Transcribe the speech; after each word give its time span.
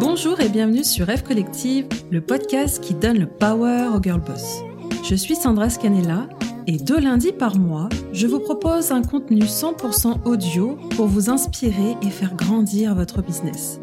Bonjour 0.00 0.40
et 0.40 0.48
bienvenue 0.48 0.84
sur 0.84 1.06
F 1.06 1.22
Collective, 1.22 1.86
le 2.10 2.22
podcast 2.22 2.82
qui 2.82 2.94
donne 2.94 3.18
le 3.18 3.26
power 3.26 3.88
au 3.94 4.02
girl 4.02 4.20
boss. 4.20 4.62
Je 5.02 5.14
suis 5.14 5.36
Sandra 5.36 5.68
Scanella 5.68 6.28
et 6.66 6.78
deux 6.78 6.98
lundis 6.98 7.32
par 7.32 7.58
mois, 7.58 7.90
je 8.12 8.26
vous 8.26 8.40
propose 8.40 8.90
un 8.90 9.02
contenu 9.02 9.40
100% 9.42 10.24
audio 10.24 10.78
pour 10.96 11.08
vous 11.08 11.28
inspirer 11.28 11.96
et 12.00 12.08
faire 12.08 12.34
grandir 12.34 12.94
votre 12.94 13.20
business. 13.20 13.80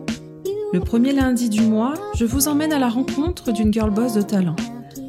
Le 0.74 0.80
premier 0.80 1.14
lundi 1.14 1.50
du 1.50 1.62
mois, 1.62 1.94
je 2.16 2.26
vous 2.26 2.48
emmène 2.48 2.74
à 2.74 2.80
la 2.80 2.90
rencontre 2.90 3.52
d'une 3.52 3.72
girl 3.72 3.92
boss 3.92 4.14
de 4.14 4.24
talent. 4.24 4.56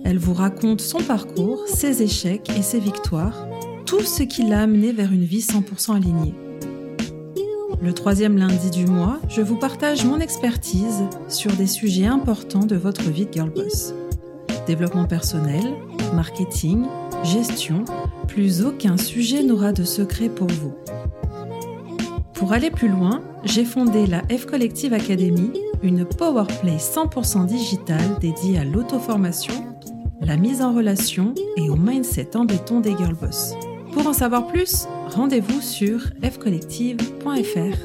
Elle 0.04 0.18
vous 0.18 0.34
raconte 0.34 0.82
son 0.82 0.98
parcours, 0.98 1.64
ses 1.66 2.02
échecs 2.02 2.50
et 2.58 2.62
ses 2.62 2.80
victoires, 2.80 3.46
tout 3.86 4.02
ce 4.02 4.22
qui 4.22 4.42
l'a 4.42 4.60
amené 4.60 4.92
vers 4.92 5.12
une 5.12 5.24
vie 5.24 5.40
100% 5.40 5.96
alignée. 5.96 6.34
Le 7.82 7.92
troisième 7.92 8.38
lundi 8.38 8.70
du 8.70 8.86
mois, 8.86 9.18
je 9.28 9.42
vous 9.42 9.56
partage 9.56 10.04
mon 10.04 10.20
expertise 10.20 11.02
sur 11.28 11.50
des 11.50 11.66
sujets 11.66 12.06
importants 12.06 12.64
de 12.64 12.76
votre 12.76 13.10
vie 13.10 13.26
de 13.26 13.32
girl 13.32 13.50
boss. 13.50 13.92
Développement 14.68 15.06
personnel, 15.06 15.64
marketing, 16.14 16.84
gestion, 17.24 17.84
plus 18.28 18.64
aucun 18.64 18.96
sujet 18.96 19.42
n'aura 19.42 19.72
de 19.72 19.82
secret 19.82 20.28
pour 20.28 20.46
vous. 20.46 20.74
Pour 22.34 22.52
aller 22.52 22.70
plus 22.70 22.88
loin, 22.88 23.20
j'ai 23.42 23.64
fondé 23.64 24.06
la 24.06 24.20
F 24.30 24.46
Collective 24.46 24.92
Academy, 24.92 25.50
une 25.82 26.04
powerplay 26.04 26.76
100% 26.76 27.46
digitale 27.46 28.16
dédiée 28.20 28.60
à 28.60 28.64
l'auto-formation, 28.64 29.54
la 30.20 30.36
mise 30.36 30.62
en 30.62 30.72
relation 30.72 31.34
et 31.56 31.68
au 31.68 31.74
mindset 31.74 32.36
en 32.36 32.44
béton 32.44 32.78
des 32.78 32.96
girl 32.96 33.16
boss. 33.20 33.54
Pour 33.92 34.06
en 34.06 34.12
savoir 34.12 34.46
plus, 34.46 34.86
rendez-vous 35.14 35.60
sur 35.60 36.00
fcollective.fr. 36.22 37.76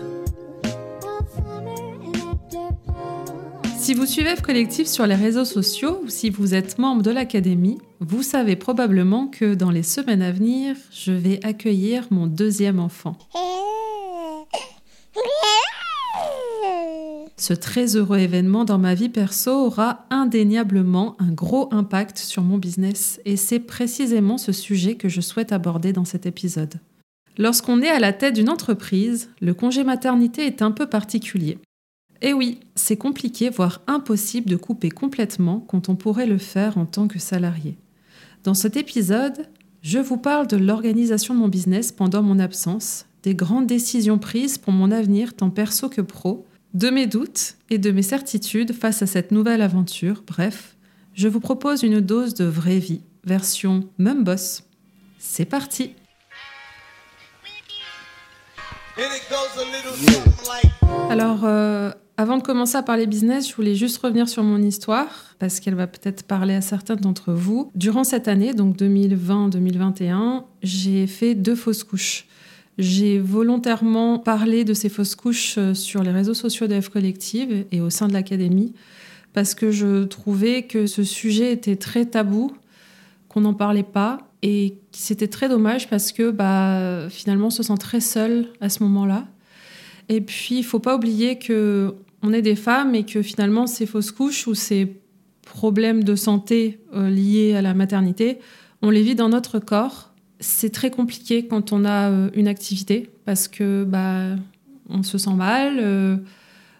Si 3.77 3.93
vous 3.93 4.05
suivez 4.05 4.35
F 4.35 4.41
Collective 4.41 4.87
sur 4.87 5.07
les 5.07 5.15
réseaux 5.15 5.45
sociaux 5.45 6.01
ou 6.03 6.09
si 6.09 6.29
vous 6.29 6.53
êtes 6.53 6.77
membre 6.77 7.03
de 7.03 7.11
l'Académie, 7.11 7.77
vous 7.99 8.23
savez 8.23 8.55
probablement 8.55 9.27
que 9.27 9.53
dans 9.53 9.71
les 9.71 9.83
semaines 9.83 10.21
à 10.21 10.31
venir, 10.31 10.75
je 10.91 11.11
vais 11.11 11.39
accueillir 11.45 12.07
mon 12.11 12.27
deuxième 12.27 12.79
enfant. 12.79 13.17
Ce 17.37 17.53
très 17.53 17.95
heureux 17.95 18.17
événement 18.17 18.65
dans 18.65 18.79
ma 18.79 18.93
vie 18.93 19.09
perso 19.09 19.51
aura 19.51 20.05
indéniablement 20.09 21.15
un 21.19 21.31
gros 21.31 21.69
impact 21.71 22.17
sur 22.17 22.41
mon 22.41 22.57
business 22.57 23.21
et 23.25 23.37
c'est 23.37 23.59
précisément 23.59 24.37
ce 24.37 24.51
sujet 24.51 24.95
que 24.95 25.07
je 25.07 25.21
souhaite 25.21 25.51
aborder 25.51 25.93
dans 25.93 26.03
cet 26.03 26.25
épisode. 26.25 26.79
Lorsqu'on 27.37 27.81
est 27.81 27.89
à 27.89 27.99
la 27.99 28.13
tête 28.13 28.35
d'une 28.35 28.49
entreprise, 28.49 29.29
le 29.41 29.53
congé 29.53 29.83
maternité 29.83 30.47
est 30.47 30.61
un 30.61 30.71
peu 30.71 30.87
particulier. 30.87 31.59
Et 32.21 32.33
oui, 32.33 32.59
c'est 32.75 32.97
compliqué, 32.97 33.49
voire 33.49 33.81
impossible 33.85 34.49
de 34.49 34.55
couper 34.55 34.89
complètement 34.89 35.59
quand 35.59 35.87
on 35.87 35.95
pourrait 35.95 36.25
le 36.25 36.39
faire 36.39 36.79
en 36.79 36.85
tant 36.85 37.07
que 37.07 37.19
salarié. 37.19 37.77
Dans 38.43 38.55
cet 38.55 38.75
épisode, 38.75 39.47
je 39.83 39.99
vous 39.99 40.17
parle 40.17 40.47
de 40.47 40.57
l'organisation 40.57 41.35
de 41.35 41.39
mon 41.39 41.47
business 41.47 41.91
pendant 41.91 42.23
mon 42.23 42.39
absence, 42.39 43.05
des 43.21 43.35
grandes 43.35 43.67
décisions 43.67 44.17
prises 44.17 44.57
pour 44.57 44.73
mon 44.73 44.89
avenir 44.89 45.35
tant 45.35 45.51
perso 45.51 45.89
que 45.89 46.01
pro, 46.01 46.45
de 46.73 46.89
mes 46.89 47.05
doutes 47.05 47.55
et 47.69 47.77
de 47.77 47.91
mes 47.91 48.01
certitudes 48.01 48.73
face 48.73 49.03
à 49.03 49.05
cette 49.05 49.31
nouvelle 49.31 49.61
aventure. 49.61 50.23
Bref, 50.25 50.75
je 51.13 51.27
vous 51.27 51.39
propose 51.39 51.83
une 51.83 52.01
dose 52.01 52.33
de 52.33 52.45
vraie 52.45 52.79
vie, 52.79 53.01
version 53.23 53.87
Mum 53.99 54.23
Boss. 54.23 54.63
C'est 55.19 55.45
parti 55.45 55.91
Alors, 61.09 61.45
euh, 61.45 61.91
avant 62.17 62.37
de 62.37 62.43
commencer 62.43 62.77
à 62.77 62.83
parler 62.83 63.07
business, 63.07 63.49
je 63.49 63.55
voulais 63.55 63.75
juste 63.75 63.97
revenir 63.97 64.27
sur 64.27 64.43
mon 64.43 64.61
histoire, 64.61 65.35
parce 65.39 65.59
qu'elle 65.59 65.75
va 65.75 65.87
peut-être 65.87 66.23
parler 66.23 66.55
à 66.55 66.61
certains 66.61 66.95
d'entre 66.95 67.33
vous. 67.33 67.71
Durant 67.75 68.03
cette 68.03 68.27
année, 68.27 68.53
donc 68.53 68.75
2020-2021, 68.77 70.43
j'ai 70.63 71.07
fait 71.07 71.35
deux 71.35 71.55
fausses 71.55 71.83
couches. 71.83 72.25
J'ai 72.77 73.19
volontairement 73.19 74.19
parlé 74.19 74.63
de 74.63 74.73
ces 74.73 74.89
fausses 74.89 75.15
couches 75.15 75.55
euh, 75.57 75.73
sur 75.73 76.03
les 76.03 76.11
réseaux 76.11 76.35
sociaux 76.35 76.67
de 76.67 76.79
F 76.79 76.89
Collective 76.89 77.65
et 77.71 77.81
au 77.81 77.89
sein 77.89 78.07
de 78.07 78.13
l'académie 78.13 78.73
parce 79.37 79.53
que 79.53 79.69
je 79.69 80.05
trouvais 80.05 80.63
que 80.63 80.87
ce 80.87 81.03
sujet 81.03 81.53
était 81.53 81.75
très 81.75 82.05
tabou, 82.05 82.51
qu'on 83.29 83.41
n'en 83.41 83.53
parlait 83.53 83.83
pas 83.83 84.17
et 84.49 84.77
c'était 84.93 85.27
très 85.27 85.49
dommage 85.49 85.89
parce 85.89 86.13
que 86.13 86.31
bah, 86.31 87.09
finalement 87.09 87.47
on 87.47 87.49
se 87.49 87.63
sent 87.63 87.77
très 87.77 87.99
seul 87.99 88.47
à 88.61 88.69
ce 88.69 88.81
moment-là. 88.83 89.27
Et 90.07 90.21
puis 90.21 90.59
il 90.59 90.63
faut 90.63 90.79
pas 90.79 90.95
oublier 90.95 91.37
que 91.37 91.95
on 92.23 92.31
est 92.31 92.41
des 92.41 92.55
femmes 92.55 92.95
et 92.95 93.03
que 93.03 93.21
finalement 93.21 93.67
ces 93.67 93.85
fausses 93.85 94.11
couches 94.11 94.47
ou 94.47 94.55
ces 94.55 95.01
problèmes 95.41 96.05
de 96.05 96.15
santé 96.15 96.79
euh, 96.93 97.09
liés 97.09 97.55
à 97.55 97.61
la 97.61 97.73
maternité, 97.73 98.39
on 98.81 98.89
les 98.89 99.03
vit 99.03 99.15
dans 99.15 99.27
notre 99.27 99.59
corps 99.59 100.13
c'est 100.39 100.69
très 100.69 100.91
compliqué 100.91 101.47
quand 101.47 101.73
on 101.73 101.83
a 101.83 102.09
euh, 102.09 102.29
une 102.33 102.47
activité 102.47 103.09
parce 103.25 103.47
que 103.47 103.83
bah, 103.83 104.35
on 104.87 105.01
se 105.03 105.17
sent 105.17 105.33
mal, 105.33 105.77
euh, 105.79 106.15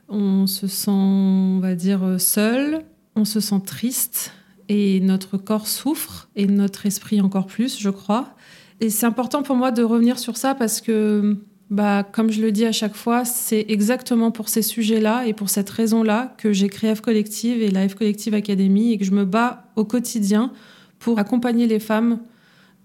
on 0.09 0.45
se 0.45 0.67
sent, 0.67 0.91
on 0.91 1.59
va 1.59 1.73
dire, 1.73 2.17
seul, 2.19 2.83
on 3.15 3.25
se 3.25 3.39
sent 3.39 3.59
triste 3.65 4.31
et 4.69 4.99
notre 4.99 5.37
corps 5.37 5.67
souffre 5.67 6.29
et 6.35 6.47
notre 6.47 6.85
esprit 6.85 7.21
encore 7.21 7.47
plus, 7.47 7.79
je 7.79 7.89
crois. 7.89 8.35
Et 8.79 8.89
c'est 8.89 9.05
important 9.05 9.43
pour 9.43 9.55
moi 9.55 9.71
de 9.71 9.83
revenir 9.83 10.19
sur 10.19 10.37
ça 10.37 10.53
parce 10.53 10.81
que, 10.81 11.37
bah, 11.69 12.03
comme 12.03 12.31
je 12.31 12.41
le 12.41 12.51
dis 12.51 12.65
à 12.65 12.71
chaque 12.71 12.95
fois, 12.95 13.25
c'est 13.25 13.65
exactement 13.69 14.31
pour 14.31 14.49
ces 14.49 14.61
sujets-là 14.61 15.25
et 15.25 15.33
pour 15.33 15.49
cette 15.49 15.69
raison-là 15.69 16.35
que 16.37 16.53
j'ai 16.53 16.67
créé 16.67 16.93
F 16.93 17.01
Collective 17.01 17.61
et 17.61 17.71
la 17.71 17.87
F 17.87 17.95
Collective 17.95 18.33
Academy 18.33 18.91
et 18.91 18.97
que 18.97 19.05
je 19.05 19.11
me 19.11 19.25
bats 19.25 19.63
au 19.75 19.83
quotidien 19.83 20.51
pour 20.99 21.19
accompagner 21.19 21.67
les 21.67 21.79
femmes 21.79 22.19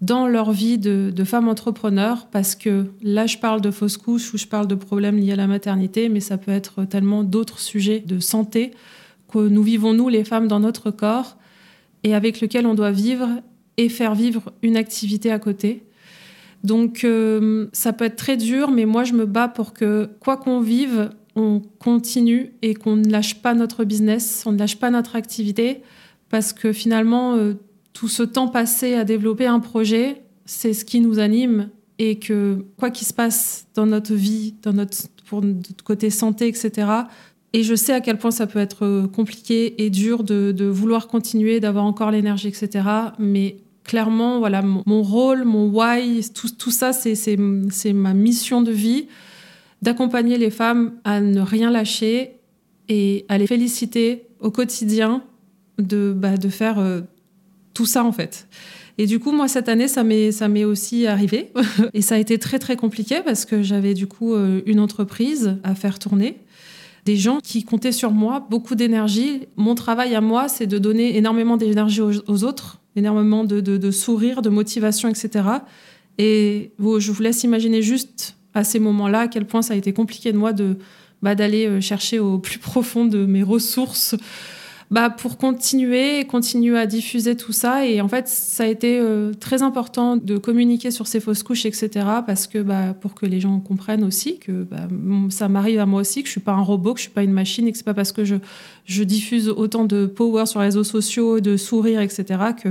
dans 0.03 0.27
leur 0.27 0.51
vie 0.51 0.77
de, 0.77 1.23
femmes 1.23 1.47
entrepreneurs, 1.47 2.27
parce 2.29 2.55
que 2.55 2.87
là, 3.01 3.25
je 3.25 3.37
parle 3.37 3.61
de 3.61 3.71
fausses 3.71 3.95
couches 3.95 4.33
ou 4.33 4.37
je 4.37 4.47
parle 4.47 4.67
de 4.67 4.75
problèmes 4.75 5.17
liés 5.17 5.31
à 5.31 5.37
la 5.37 5.47
maternité, 5.47 6.09
mais 6.09 6.19
ça 6.19 6.37
peut 6.37 6.51
être 6.51 6.83
tellement 6.83 7.23
d'autres 7.23 7.59
sujets 7.59 8.01
de 8.01 8.19
santé 8.19 8.71
que 9.31 9.47
nous 9.47 9.63
vivons, 9.63 9.93
nous, 9.93 10.09
les 10.09 10.25
femmes, 10.25 10.49
dans 10.49 10.59
notre 10.59 10.91
corps, 10.91 11.37
et 12.03 12.13
avec 12.15 12.41
lequel 12.41 12.65
on 12.65 12.75
doit 12.75 12.91
vivre 12.91 13.29
et 13.77 13.89
faire 13.89 14.15
vivre 14.15 14.51
une 14.61 14.77
activité 14.77 15.31
à 15.31 15.39
côté. 15.39 15.83
Donc, 16.63 17.03
euh, 17.03 17.67
ça 17.73 17.91
peut 17.91 18.05
être 18.05 18.15
très 18.15 18.37
dur, 18.37 18.71
mais 18.71 18.85
moi, 18.85 19.03
je 19.03 19.13
me 19.13 19.25
bats 19.25 19.47
pour 19.47 19.73
que, 19.73 20.09
quoi 20.19 20.37
qu'on 20.37 20.61
vive, 20.61 21.09
on 21.35 21.61
continue 21.79 22.53
et 22.61 22.73
qu'on 22.73 22.95
ne 22.95 23.09
lâche 23.09 23.41
pas 23.41 23.53
notre 23.53 23.83
business, 23.83 24.43
on 24.45 24.51
ne 24.51 24.59
lâche 24.59 24.77
pas 24.77 24.89
notre 24.89 25.15
activité, 25.15 25.81
parce 26.29 26.53
que 26.53 26.71
finalement, 26.71 27.35
euh, 27.35 27.55
tout 27.91 28.07
ce 28.07 28.23
temps 28.23 28.47
passé 28.47 28.93
à 28.93 29.03
développer 29.03 29.45
un 29.45 29.59
projet, 29.59 30.21
c'est 30.45 30.73
ce 30.73 30.85
qui 30.85 30.99
nous 30.99 31.19
anime 31.19 31.69
et 31.99 32.17
que 32.17 32.65
quoi 32.77 32.89
qu'il 32.89 33.07
se 33.07 33.13
passe 33.13 33.67
dans 33.75 33.85
notre 33.85 34.13
vie, 34.13 34.55
dans 34.61 34.73
pour 35.25 35.41
notre 35.41 35.83
côté 35.83 36.09
santé, 36.09 36.47
etc., 36.47 36.87
et 37.53 37.63
je 37.63 37.75
sais 37.75 37.93
à 37.93 38.01
quel 38.01 38.17
point 38.17 38.31
ça 38.31 38.47
peut 38.47 38.59
être 38.59 39.07
compliqué 39.13 39.83
et 39.83 39.89
dur 39.89 40.23
de, 40.23 40.65
vouloir 40.65 41.07
continuer, 41.07 41.59
d'avoir 41.59 41.85
encore 41.85 42.11
l'énergie, 42.11 42.47
etc. 42.47 42.87
Mais 43.19 43.57
clairement, 43.83 44.39
voilà, 44.39 44.61
mon, 44.61 45.03
rôle, 45.03 45.43
mon 45.43 45.69
why, 45.69 46.21
tout, 46.33 46.71
ça, 46.71 46.93
c'est 46.93 47.37
ma 47.37 48.13
mission 48.13 48.61
de 48.61 48.71
vie, 48.71 49.07
d'accompagner 49.81 50.37
les 50.37 50.49
femmes 50.49 50.93
à 51.03 51.21
ne 51.21 51.41
rien 51.41 51.69
lâcher 51.69 52.39
et 52.89 53.25
à 53.29 53.37
les 53.37 53.47
féliciter 53.47 54.27
au 54.39 54.51
quotidien 54.51 55.23
de, 55.77 56.13
bah, 56.15 56.33
faire 56.49 56.79
euh, 56.79 57.01
tout 57.73 57.85
ça 57.85 58.03
en 58.03 58.11
fait. 58.11 58.47
Et 58.97 59.07
du 59.07 59.19
coup, 59.19 59.31
moi, 59.31 59.47
cette 59.47 59.69
année, 59.69 59.87
ça 59.87 60.03
m'est, 60.03 60.31
ça 60.31 60.47
m'est 60.47 60.65
aussi 60.65 61.07
arrivé. 61.07 61.51
et 61.93 62.01
ça 62.01 62.15
a 62.15 62.17
été 62.17 62.37
très, 62.37 62.59
très 62.59 62.75
compliqué 62.75 63.21
parce 63.25 63.45
que 63.45 63.63
j'avais 63.63 63.93
du 63.93 64.07
coup 64.07 64.33
euh, 64.33 64.61
une 64.65 64.79
entreprise 64.79 65.57
à 65.63 65.73
faire 65.75 65.97
tourner, 65.97 66.37
des 67.05 67.17
gens 67.17 67.39
qui 67.41 67.63
comptaient 67.63 67.91
sur 67.91 68.11
moi, 68.11 68.45
beaucoup 68.49 68.75
d'énergie. 68.75 69.47
Mon 69.55 69.75
travail 69.75 70.15
à 70.15 70.21
moi, 70.21 70.47
c'est 70.47 70.67
de 70.67 70.77
donner 70.77 71.17
énormément 71.17 71.57
d'énergie 71.57 72.01
aux, 72.01 72.43
autres, 72.43 72.79
énormément 72.95 73.43
de, 73.43 73.59
de, 73.59 73.91
sourire, 73.91 74.41
de 74.41 74.49
motivation, 74.49 75.09
etc. 75.09 75.45
Et 76.17 76.71
je 76.79 77.11
vous 77.11 77.21
laisse 77.21 77.43
imaginer 77.43 77.81
juste 77.81 78.37
à 78.53 78.63
ces 78.63 78.79
moments-là 78.79 79.21
à 79.21 79.27
quel 79.27 79.45
point 79.45 79.61
ça 79.61 79.73
a 79.73 79.77
été 79.77 79.93
compliqué 79.93 80.31
de 80.31 80.37
moi 80.37 80.53
de, 80.53 80.77
bah, 81.21 81.35
d'aller 81.35 81.65
euh, 81.65 81.81
chercher 81.81 82.19
au 82.19 82.37
plus 82.37 82.59
profond 82.59 83.05
de 83.05 83.25
mes 83.25 83.43
ressources 83.43 84.15
bah, 84.93 85.09
pour 85.09 85.39
continuer, 85.39 86.23
continuer 86.25 86.77
à 86.77 86.85
diffuser 86.85 87.35
tout 87.35 87.51
ça. 87.51 87.87
Et 87.87 87.99
en 87.99 88.07
fait, 88.07 88.27
ça 88.27 88.65
a 88.65 88.67
été 88.67 88.99
euh, 88.99 89.33
très 89.33 89.63
important 89.63 90.17
de 90.17 90.37
communiquer 90.37 90.91
sur 90.91 91.07
ces 91.07 91.19
fausses 91.19 91.41
couches, 91.41 91.65
etc. 91.65 91.89
Parce 92.27 92.45
que 92.45 92.59
bah, 92.59 92.93
pour 92.93 93.15
que 93.15 93.25
les 93.25 93.39
gens 93.39 93.59
comprennent 93.59 94.03
aussi 94.03 94.37
que 94.37 94.51
bah, 94.51 94.87
ça 95.31 95.49
m'arrive 95.49 95.79
à 95.79 95.87
moi 95.87 96.01
aussi, 96.01 96.21
que 96.21 96.27
je 96.27 96.33
suis 96.33 96.41
pas 96.41 96.51
un 96.51 96.61
robot, 96.61 96.93
que 96.93 96.99
je 96.99 97.05
suis 97.05 97.11
pas 97.11 97.23
une 97.23 97.31
machine, 97.31 97.67
et 97.67 97.71
que 97.71 97.77
c'est 97.79 97.83
pas 97.83 97.95
parce 97.95 98.11
que 98.11 98.23
je, 98.23 98.35
je 98.85 99.03
diffuse 99.03 99.49
autant 99.49 99.85
de 99.85 100.05
power 100.05 100.45
sur 100.45 100.59
les 100.59 100.67
réseaux 100.67 100.83
sociaux, 100.83 101.39
de 101.39 101.57
sourire, 101.57 101.99
etc. 101.99 102.39
que 102.61 102.69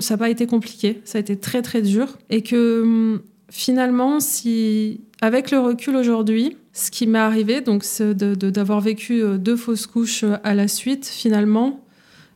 ça 0.00 0.14
n'a 0.14 0.18
pas 0.18 0.28
été 0.28 0.48
compliqué. 0.48 1.00
Ça 1.04 1.18
a 1.18 1.20
été 1.20 1.36
très 1.36 1.62
très 1.62 1.82
dur 1.82 2.18
et 2.30 2.42
que 2.42 2.82
hum, 2.82 3.20
finalement, 3.48 4.18
si 4.18 5.02
avec 5.20 5.52
le 5.52 5.60
recul 5.60 5.94
aujourd'hui, 5.94 6.56
ce 6.80 6.90
qui 6.90 7.06
m'est 7.06 7.18
arrivé, 7.18 7.60
donc 7.60 7.84
d'avoir 8.00 8.80
vécu 8.80 9.22
deux 9.38 9.56
fausses 9.56 9.86
couches 9.86 10.24
à 10.44 10.54
la 10.54 10.68
suite, 10.68 11.06
finalement, 11.06 11.84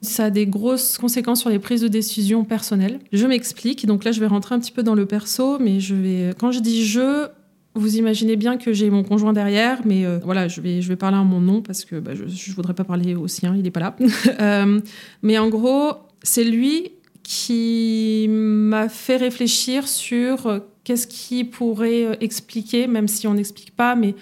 ça 0.02 0.26
a 0.26 0.31
des 0.31 0.46
grosses 0.46 0.99
conséquences 0.99 1.41
sur 1.41 1.50
les 1.50 1.58
prises 1.58 1.81
de 1.81 1.88
décision 1.88 2.44
personnelles. 2.44 3.00
Je 3.12 3.26
m'explique. 3.26 3.87
Donc 3.87 4.05
là, 4.05 4.12
je 4.12 4.20
vais 4.20 4.26
rentrer 4.26 4.55
un 4.55 4.61
petit 4.61 4.73
peu 4.73 4.82
dans 4.82 4.94
le 4.94 5.06
perso, 5.06 5.58
mais 5.58 5.81
je 5.81 5.94
vais. 5.94 6.31
Quand 6.38 6.52
je 6.52 6.61
dis 6.61 6.85
je, 6.85 7.29
vous 7.75 7.96
imaginez 7.96 8.37
bien 8.37 8.56
que 8.56 8.73
j'ai 8.73 8.88
mon 8.91 9.02
conjoint 9.02 9.32
derrière, 9.32 9.81
mais 9.85 10.06
euh, 10.06 10.19
voilà, 10.23 10.46
je 10.46 10.61
vais, 10.61 10.81
je 10.81 10.88
vais 10.88 10.96
parler 10.96 11.17
en 11.17 11.25
mon 11.25 11.41
nom 11.41 11.61
parce 11.61 11.85
que 11.85 11.96
bah, 11.96 12.14
je 12.14 12.25
ne 12.25 12.55
voudrais 12.55 12.75
pas 12.75 12.85
parler 12.85 13.14
au 13.14 13.26
sien, 13.26 13.55
il 13.56 13.62
n'est 13.62 13.70
pas 13.70 13.81
là. 13.81 13.96
Euh, 14.41 14.81
mais 15.23 15.38
en 15.38 15.49
gros, 15.49 15.93
c'est 16.23 16.44
lui 16.44 16.93
qui 17.23 18.26
m'a 18.29 18.88
fait 18.88 19.17
réfléchir 19.17 19.87
sur 19.87 20.46
euh, 20.46 20.58
qu'est-ce 20.85 21.07
qui 21.07 21.45
pourrait 21.45 22.17
expliquer, 22.21 22.87
même 22.87 23.09
si 23.09 23.27
on 23.27 23.35
n'explique 23.35 23.75
pas, 23.75 23.95
mais 23.97 24.15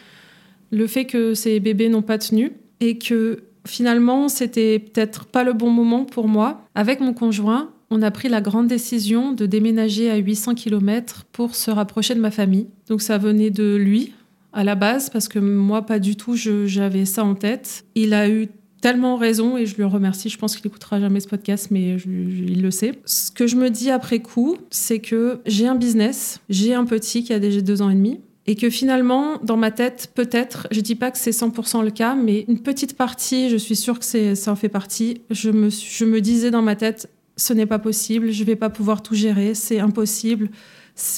le 0.70 0.86
fait 0.86 1.04
que 1.04 1.34
ces 1.34 1.60
bébés 1.60 1.88
n'ont 1.88 2.02
pas 2.02 2.18
tenu 2.18 2.52
et 2.80 2.98
que 2.98 3.44
finalement, 3.66 4.28
c'était 4.28 4.78
peut-être 4.78 5.26
pas 5.26 5.44
le 5.44 5.52
bon 5.52 5.70
moment 5.70 6.04
pour 6.04 6.28
moi. 6.28 6.66
Avec 6.74 7.00
mon 7.00 7.12
conjoint, 7.12 7.70
on 7.90 8.02
a 8.02 8.10
pris 8.10 8.28
la 8.28 8.40
grande 8.40 8.68
décision 8.68 9.32
de 9.32 9.46
déménager 9.46 10.10
à 10.10 10.16
800 10.16 10.54
km 10.54 11.24
pour 11.30 11.54
se 11.54 11.70
rapprocher 11.70 12.14
de 12.14 12.20
ma 12.20 12.30
famille. 12.30 12.68
Donc 12.88 13.02
ça 13.02 13.18
venait 13.18 13.50
de 13.50 13.76
lui 13.76 14.14
à 14.54 14.64
la 14.64 14.74
base 14.74 15.10
parce 15.10 15.28
que 15.28 15.38
moi 15.38 15.82
pas 15.82 15.98
du 15.98 16.16
tout 16.16 16.34
j'avais 16.36 17.04
ça 17.04 17.24
en 17.24 17.34
tête. 17.34 17.84
Il 17.94 18.14
a 18.14 18.28
eu 18.28 18.48
tellement 18.82 19.16
raison 19.16 19.56
et 19.56 19.64
je 19.64 19.76
lui 19.76 19.84
remercie. 19.84 20.28
Je 20.28 20.36
pense 20.36 20.56
qu'il 20.56 20.66
n'écoutera 20.66 21.00
jamais 21.00 21.20
ce 21.20 21.28
podcast, 21.28 21.68
mais 21.70 21.96
il 21.96 22.60
le 22.60 22.70
sait. 22.70 22.92
Ce 23.06 23.30
que 23.30 23.46
je 23.46 23.56
me 23.56 23.70
dis 23.70 23.90
après 23.90 24.18
coup, 24.18 24.58
c'est 24.70 24.98
que 24.98 25.40
j'ai 25.46 25.66
un 25.66 25.76
business, 25.76 26.40
j'ai 26.50 26.74
un 26.74 26.84
petit 26.84 27.24
qui 27.24 27.32
a 27.32 27.38
déjà 27.38 27.62
deux 27.62 27.80
ans 27.80 27.88
et 27.88 27.94
demi. 27.94 28.20
Et 28.48 28.56
que 28.56 28.70
finalement, 28.70 29.38
dans 29.44 29.56
ma 29.56 29.70
tête, 29.70 30.10
peut-être, 30.16 30.66
je 30.72 30.80
dis 30.80 30.96
pas 30.96 31.12
que 31.12 31.18
c'est 31.18 31.30
100% 31.30 31.84
le 31.84 31.92
cas, 31.92 32.16
mais 32.16 32.44
une 32.48 32.58
petite 32.58 32.96
partie, 32.96 33.48
je 33.48 33.56
suis 33.56 33.76
sûre 33.76 34.00
que 34.00 34.34
ça 34.34 34.50
en 34.50 34.56
fait 34.56 34.68
partie, 34.68 35.20
je 35.30 35.50
me, 35.50 36.20
disais 36.20 36.50
dans 36.50 36.60
ma 36.60 36.74
tête, 36.74 37.08
ce 37.36 37.52
n'est 37.52 37.66
pas 37.66 37.78
possible, 37.78 38.32
je 38.32 38.42
vais 38.42 38.56
pas 38.56 38.68
pouvoir 38.68 39.00
tout 39.00 39.14
gérer, 39.14 39.54
c'est 39.54 39.78
impossible. 39.78 40.50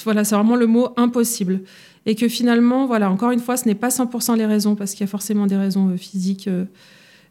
Voilà, 0.04 0.22
c'est 0.22 0.34
vraiment 0.34 0.54
le 0.54 0.66
mot 0.66 0.90
impossible. 0.98 1.62
Et 2.04 2.14
que 2.14 2.28
finalement, 2.28 2.84
voilà, 2.84 3.10
encore 3.10 3.30
une 3.30 3.40
fois, 3.40 3.56
ce 3.56 3.66
n'est 3.66 3.74
pas 3.74 3.88
100% 3.88 4.36
les 4.36 4.44
raisons, 4.44 4.76
parce 4.76 4.92
qu'il 4.92 5.00
y 5.00 5.04
a 5.04 5.10
forcément 5.10 5.46
des 5.46 5.56
raisons 5.56 5.88
euh, 5.88 5.96
physiques. 5.96 6.46
Euh, 6.46 6.66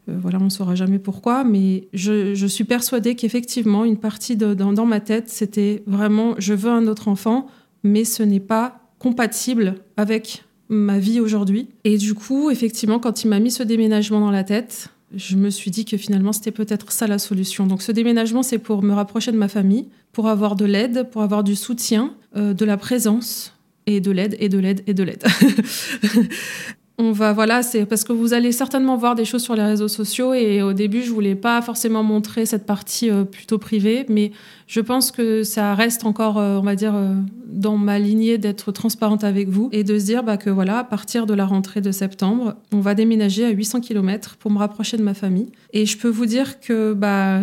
euh, 0.08 0.16
voilà, 0.20 0.38
on 0.40 0.44
ne 0.44 0.50
saura 0.50 0.74
jamais 0.74 0.98
pourquoi, 0.98 1.44
mais 1.44 1.88
je, 1.92 2.46
suis 2.46 2.64
persuadée 2.64 3.14
qu'effectivement, 3.14 3.84
une 3.84 3.96
partie 3.96 4.36
dans, 4.36 4.72
dans 4.72 4.86
ma 4.86 5.00
tête, 5.00 5.28
c'était 5.28 5.82
vraiment, 5.86 6.34
je 6.38 6.54
veux 6.54 6.70
un 6.70 6.86
autre 6.86 7.08
enfant, 7.08 7.46
mais 7.82 8.04
ce 8.04 8.22
n'est 8.22 8.40
pas 8.40 8.80
compatible 8.98 9.76
avec 9.96 10.44
ma 10.68 10.98
vie 10.98 11.20
aujourd'hui. 11.20 11.68
Et 11.84 11.98
du 11.98 12.14
coup, 12.14 12.50
effectivement, 12.50 12.98
quand 12.98 13.24
il 13.24 13.28
m'a 13.28 13.40
mis 13.40 13.50
ce 13.50 13.62
déménagement 13.62 14.20
dans 14.20 14.30
la 14.30 14.44
tête, 14.44 14.88
je 15.14 15.36
me 15.36 15.50
suis 15.50 15.70
dit 15.70 15.84
que 15.84 15.96
finalement, 15.96 16.32
c'était 16.32 16.50
peut-être 16.50 16.90
ça 16.92 17.06
la 17.06 17.18
solution. 17.18 17.66
Donc 17.66 17.82
ce 17.82 17.92
déménagement, 17.92 18.42
c'est 18.42 18.58
pour 18.58 18.82
me 18.82 18.92
rapprocher 18.92 19.32
de 19.32 19.36
ma 19.36 19.48
famille, 19.48 19.88
pour 20.12 20.28
avoir 20.28 20.56
de 20.56 20.64
l'aide, 20.64 21.08
pour 21.10 21.22
avoir 21.22 21.44
du 21.44 21.54
soutien, 21.54 22.14
euh, 22.36 22.54
de 22.54 22.64
la 22.64 22.76
présence 22.76 23.54
et 23.86 24.00
de 24.00 24.10
l'aide 24.10 24.36
et 24.40 24.48
de 24.48 24.58
l'aide 24.58 24.82
et 24.86 24.94
de 24.94 25.02
l'aide. 25.02 25.24
on 26.96 27.10
va 27.10 27.32
voilà 27.32 27.62
c'est 27.64 27.86
parce 27.86 28.04
que 28.04 28.12
vous 28.12 28.34
allez 28.34 28.52
certainement 28.52 28.96
voir 28.96 29.16
des 29.16 29.24
choses 29.24 29.42
sur 29.42 29.56
les 29.56 29.64
réseaux 29.64 29.88
sociaux 29.88 30.32
et 30.32 30.62
au 30.62 30.72
début 30.72 31.02
je 31.02 31.10
voulais 31.10 31.34
pas 31.34 31.60
forcément 31.60 32.04
montrer 32.04 32.46
cette 32.46 32.66
partie 32.66 33.10
euh, 33.10 33.24
plutôt 33.24 33.58
privée 33.58 34.06
mais 34.08 34.30
je 34.68 34.80
pense 34.80 35.10
que 35.10 35.42
ça 35.42 35.74
reste 35.74 36.04
encore 36.04 36.38
euh, 36.38 36.56
on 36.56 36.62
va 36.62 36.76
dire 36.76 36.94
euh, 36.94 37.14
dans 37.46 37.76
ma 37.76 37.98
lignée 37.98 38.38
d'être 38.38 38.70
transparente 38.70 39.24
avec 39.24 39.48
vous 39.48 39.70
et 39.72 39.82
de 39.82 39.98
se 39.98 40.04
dire 40.04 40.22
bah, 40.22 40.36
que 40.36 40.50
voilà 40.50 40.78
à 40.78 40.84
partir 40.84 41.26
de 41.26 41.34
la 41.34 41.46
rentrée 41.46 41.80
de 41.80 41.90
septembre 41.90 42.54
on 42.72 42.78
va 42.78 42.94
déménager 42.94 43.44
à 43.44 43.50
800 43.50 43.80
km 43.80 44.36
pour 44.36 44.52
me 44.52 44.58
rapprocher 44.58 44.96
de 44.96 45.02
ma 45.02 45.14
famille. 45.14 45.50
Et 45.72 45.86
je 45.86 45.98
peux 45.98 46.08
vous 46.08 46.26
dire 46.26 46.60
que 46.60 46.92
bah 46.92 47.40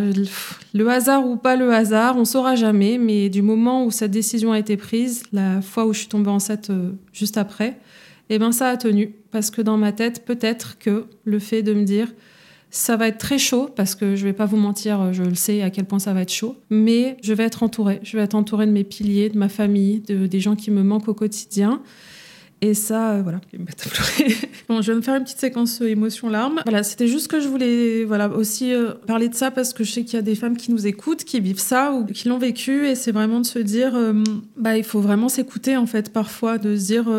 le 0.74 0.88
hasard 0.88 1.28
ou 1.28 1.36
pas 1.36 1.58
le 1.58 1.74
hasard 1.74 2.16
on 2.18 2.24
saura 2.24 2.56
jamais 2.56 2.98
mais 2.98 3.28
du 3.28 3.42
moment 3.42 3.86
où 3.86 3.92
cette 3.92 4.12
décision 4.12 4.54
a 4.54 4.60
été 4.60 4.78
prise 4.78 5.24
la 5.34 5.62
fois 5.62 5.86
où 5.86 5.94
je 5.94 6.00
suis 6.00 6.08
tombée 6.08 6.30
enceinte 6.30 6.72
juste 7.12 7.38
après 7.38 7.78
eh 8.36 8.40
ben 8.40 8.52
ça 8.52 8.70
a 8.70 8.78
tenu. 8.78 9.14
Parce 9.32 9.52
que 9.52 9.62
dans 9.62 9.78
ma 9.78 9.92
tête, 9.92 10.26
peut-être 10.26 10.78
que 10.80 11.06
le 11.26 11.40
fait 11.40 11.64
de 11.64 11.74
me 11.74 11.84
dire 11.84 12.08
ça 12.74 12.96
va 12.96 13.10
être 13.10 13.18
très 13.18 13.38
chaud, 13.38 13.70
parce 13.76 13.96
que 13.96 14.16
je 14.16 14.24
vais 14.24 14.34
pas 14.34 14.46
vous 14.46 14.56
mentir, 14.56 15.12
je 15.12 15.24
le 15.24 15.36
sais 15.36 15.62
à 15.62 15.70
quel 15.70 15.84
point 15.84 16.00
ça 16.00 16.14
va 16.14 16.22
être 16.22 16.32
chaud, 16.32 16.56
mais 16.70 17.18
je 17.22 17.34
vais 17.34 17.44
être 17.44 17.64
entourée. 17.64 18.00
Je 18.02 18.16
vais 18.16 18.24
être 18.24 18.34
entourée 18.34 18.66
de 18.66 18.72
mes 18.72 18.86
piliers, 18.86 19.30
de 19.30 19.38
ma 19.38 19.50
famille, 19.50 20.00
de, 20.00 20.26
des 20.26 20.40
gens 20.40 20.56
qui 20.56 20.72
me 20.72 20.82
manquent 20.82 21.10
au 21.10 21.14
quotidien. 21.14 21.82
Et 22.64 22.76
ça, 22.76 23.14
euh, 23.14 23.22
voilà, 23.24 23.42
bon, 24.70 24.84
je 24.84 24.92
vais 24.92 24.96
me 24.96 25.02
faire 25.02 25.16
une 25.16 25.24
petite 25.24 25.40
séquence 25.40 25.82
euh, 25.82 25.88
émotion-larmes. 25.88 26.62
Voilà, 26.64 26.84
c'était 26.84 27.08
juste 27.08 27.28
que 27.28 27.40
je 27.40 27.48
voulais 27.48 28.04
voilà, 28.04 28.30
aussi 28.30 28.72
euh, 28.72 28.94
parler 29.08 29.30
de 29.30 29.34
ça 29.34 29.50
parce 29.50 29.74
que 29.74 29.84
je 29.84 29.92
sais 29.92 30.04
qu'il 30.04 30.14
y 30.14 30.20
a 30.20 30.22
des 30.22 30.36
femmes 30.36 30.56
qui 30.56 30.72
nous 30.72 30.86
écoutent, 30.86 31.24
qui 31.24 31.40
vivent 31.40 31.60
ça 31.60 31.92
ou 31.92 32.06
qui 32.06 32.30
l'ont 32.30 32.38
vécu. 32.38 32.88
Et 32.88 32.94
c'est 32.94 33.12
vraiment 33.12 33.40
de 33.40 33.48
se 33.48 33.58
dire, 33.58 33.98
bah, 34.58 34.78
il 34.78 34.84
faut 34.84 35.02
vraiment 35.02 35.28
s'écouter 35.28 35.76
en 35.76 35.88
fait 35.88 36.14
parfois, 36.14 36.60
de 36.60 36.78
se 36.78 36.86
dire, 36.86 37.12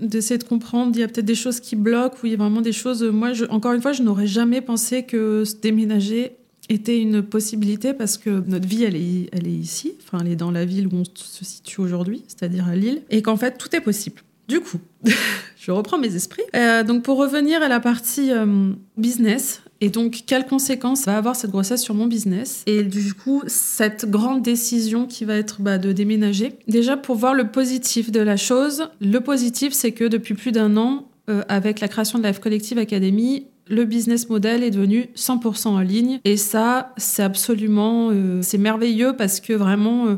d'essayer 0.00 0.38
de 0.38 0.44
comprendre. 0.44 0.92
Il 0.94 1.00
y 1.00 1.02
a 1.02 1.08
peut-être 1.08 1.26
des 1.26 1.34
choses 1.34 1.60
qui 1.60 1.76
bloquent 1.76 2.16
ou 2.22 2.26
il 2.26 2.30
y 2.30 2.34
a 2.34 2.38
vraiment 2.38 2.62
des 2.62 2.72
choses. 2.72 3.02
Moi, 3.02 3.32
encore 3.50 3.74
une 3.74 3.82
fois, 3.82 3.92
je 3.92 4.02
n'aurais 4.02 4.26
jamais 4.26 4.62
pensé 4.62 5.02
que 5.02 5.44
se 5.44 5.56
déménager 5.56 6.32
était 6.70 7.00
une 7.00 7.22
possibilité 7.22 7.92
parce 7.92 8.16
que 8.16 8.42
notre 8.46 8.66
vie, 8.66 8.84
elle 8.84 8.96
est, 8.96 9.28
elle 9.32 9.46
est 9.46 9.52
ici, 9.52 9.94
enfin, 10.02 10.22
elle 10.24 10.32
est 10.32 10.36
dans 10.36 10.50
la 10.50 10.64
ville 10.64 10.86
où 10.86 10.96
on 10.96 11.04
se 11.04 11.44
situe 11.44 11.80
aujourd'hui, 11.80 12.24
c'est-à-dire 12.26 12.68
à 12.68 12.76
Lille, 12.76 13.02
et 13.10 13.22
qu'en 13.22 13.36
fait, 13.36 13.58
tout 13.58 13.74
est 13.74 13.80
possible. 13.80 14.22
Du 14.48 14.60
coup, 14.60 14.78
je 15.58 15.70
reprends 15.70 15.98
mes 15.98 16.14
esprits. 16.16 16.42
Euh, 16.56 16.82
donc 16.82 17.02
pour 17.02 17.18
revenir 17.18 17.62
à 17.62 17.68
la 17.68 17.80
partie 17.80 18.32
euh, 18.32 18.72
business, 18.96 19.62
et 19.82 19.90
donc 19.90 20.22
quelles 20.26 20.46
conséquences 20.46 21.04
va 21.04 21.18
avoir 21.18 21.36
cette 21.36 21.50
grossesse 21.50 21.82
sur 21.82 21.94
mon 21.94 22.06
business? 22.06 22.62
Et 22.66 22.82
du 22.82 23.12
coup, 23.12 23.42
cette 23.46 24.10
grande 24.10 24.42
décision 24.42 25.06
qui 25.06 25.26
va 25.26 25.36
être 25.36 25.60
bah, 25.60 25.76
de 25.76 25.92
déménager. 25.92 26.54
Déjà 26.66 26.96
pour 26.96 27.16
voir 27.16 27.34
le 27.34 27.50
positif 27.50 28.10
de 28.10 28.20
la 28.20 28.38
chose, 28.38 28.88
le 29.00 29.20
positif 29.20 29.74
c'est 29.74 29.92
que 29.92 30.04
depuis 30.04 30.34
plus 30.34 30.50
d'un 30.50 30.78
an, 30.78 31.08
euh, 31.28 31.42
avec 31.48 31.80
la 31.80 31.88
création 31.88 32.18
de 32.18 32.22
la 32.22 32.32
F 32.32 32.40
Collective 32.40 32.78
Academy, 32.78 33.46
le 33.68 33.84
business 33.84 34.30
model 34.30 34.62
est 34.62 34.70
devenu 34.70 35.10
100% 35.14 35.68
en 35.68 35.80
ligne. 35.80 36.20
Et 36.24 36.38
ça, 36.38 36.94
c'est 36.96 37.22
absolument, 37.22 38.10
c'est 38.40 38.56
merveilleux 38.56 39.14
parce 39.14 39.40
que 39.40 39.52
vraiment 39.52 40.16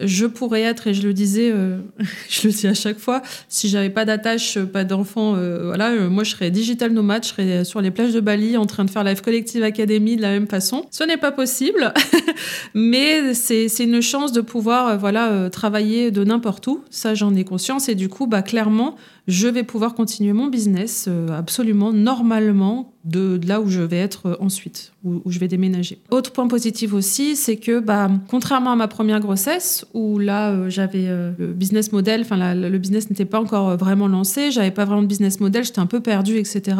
je 0.00 0.26
pourrais 0.26 0.62
être, 0.62 0.88
et 0.88 0.94
je 0.94 1.06
le 1.06 1.14
disais, 1.14 1.50
euh, 1.52 1.78
je 2.28 2.48
le 2.48 2.52
dis 2.52 2.66
à 2.66 2.74
chaque 2.74 2.98
fois, 2.98 3.22
si 3.48 3.68
j'avais 3.68 3.90
pas 3.90 4.04
d'attache, 4.04 4.58
pas 4.58 4.84
d'enfant, 4.84 5.36
euh, 5.36 5.66
voilà, 5.66 5.90
euh, 5.90 6.08
moi 6.08 6.24
je 6.24 6.30
serais 6.30 6.50
digital 6.50 6.92
nomade, 6.92 7.24
je 7.24 7.28
serais 7.28 7.64
sur 7.64 7.80
les 7.80 7.90
plages 7.90 8.12
de 8.12 8.20
Bali 8.20 8.56
en 8.56 8.66
train 8.66 8.84
de 8.84 8.90
faire 8.90 9.04
Life 9.04 9.20
Collective 9.20 9.62
Academy 9.62 10.16
de 10.16 10.22
la 10.22 10.30
même 10.30 10.48
façon. 10.48 10.86
Ce 10.90 11.04
n'est 11.04 11.16
pas 11.16 11.32
possible, 11.32 11.92
mais 12.74 13.34
c'est 13.34 13.68
une 13.78 14.00
chance 14.00 14.32
de 14.32 14.40
pouvoir, 14.40 14.98
voilà, 14.98 15.48
travailler 15.50 16.10
de 16.10 16.24
n'importe 16.24 16.66
où. 16.66 16.82
Ça, 16.90 17.14
j'en 17.14 17.34
ai 17.34 17.44
conscience, 17.44 17.88
et 17.88 17.94
du 17.94 18.08
coup, 18.08 18.26
bah, 18.26 18.42
clairement, 18.42 18.96
je 19.26 19.48
vais 19.48 19.62
pouvoir 19.62 19.94
continuer 19.94 20.32
mon 20.32 20.48
business 20.48 21.08
absolument 21.30 21.92
normalement 21.92 22.94
de, 23.04 23.38
là 23.46 23.60
où 23.60 23.68
je 23.68 23.82
vais 23.82 23.98
être 23.98 24.38
ensuite, 24.40 24.92
où, 25.04 25.20
je 25.26 25.38
vais 25.38 25.48
déménager. 25.48 25.98
Autre 26.10 26.32
point 26.32 26.48
positif 26.48 26.94
aussi, 26.94 27.36
c'est 27.36 27.56
que 27.56 27.78
bah, 27.78 28.10
contrairement 28.28 28.72
à 28.72 28.76
ma 28.76 28.88
première 28.88 29.20
grossesse, 29.20 29.84
où 29.92 30.18
là 30.18 30.50
euh, 30.50 30.70
j'avais 30.70 31.06
euh, 31.06 31.32
le 31.38 31.48
business 31.48 31.92
model, 31.92 32.22
enfin 32.22 32.54
le 32.54 32.78
business 32.78 33.10
n'était 33.10 33.26
pas 33.26 33.40
encore 33.40 33.70
euh, 33.70 33.76
vraiment 33.76 34.08
lancé, 34.08 34.50
j'avais 34.50 34.70
pas 34.70 34.86
vraiment 34.86 35.02
de 35.02 35.06
business 35.06 35.38
model, 35.40 35.64
j'étais 35.64 35.80
un 35.80 35.86
peu 35.86 36.00
perdue, 36.00 36.38
etc. 36.38 36.76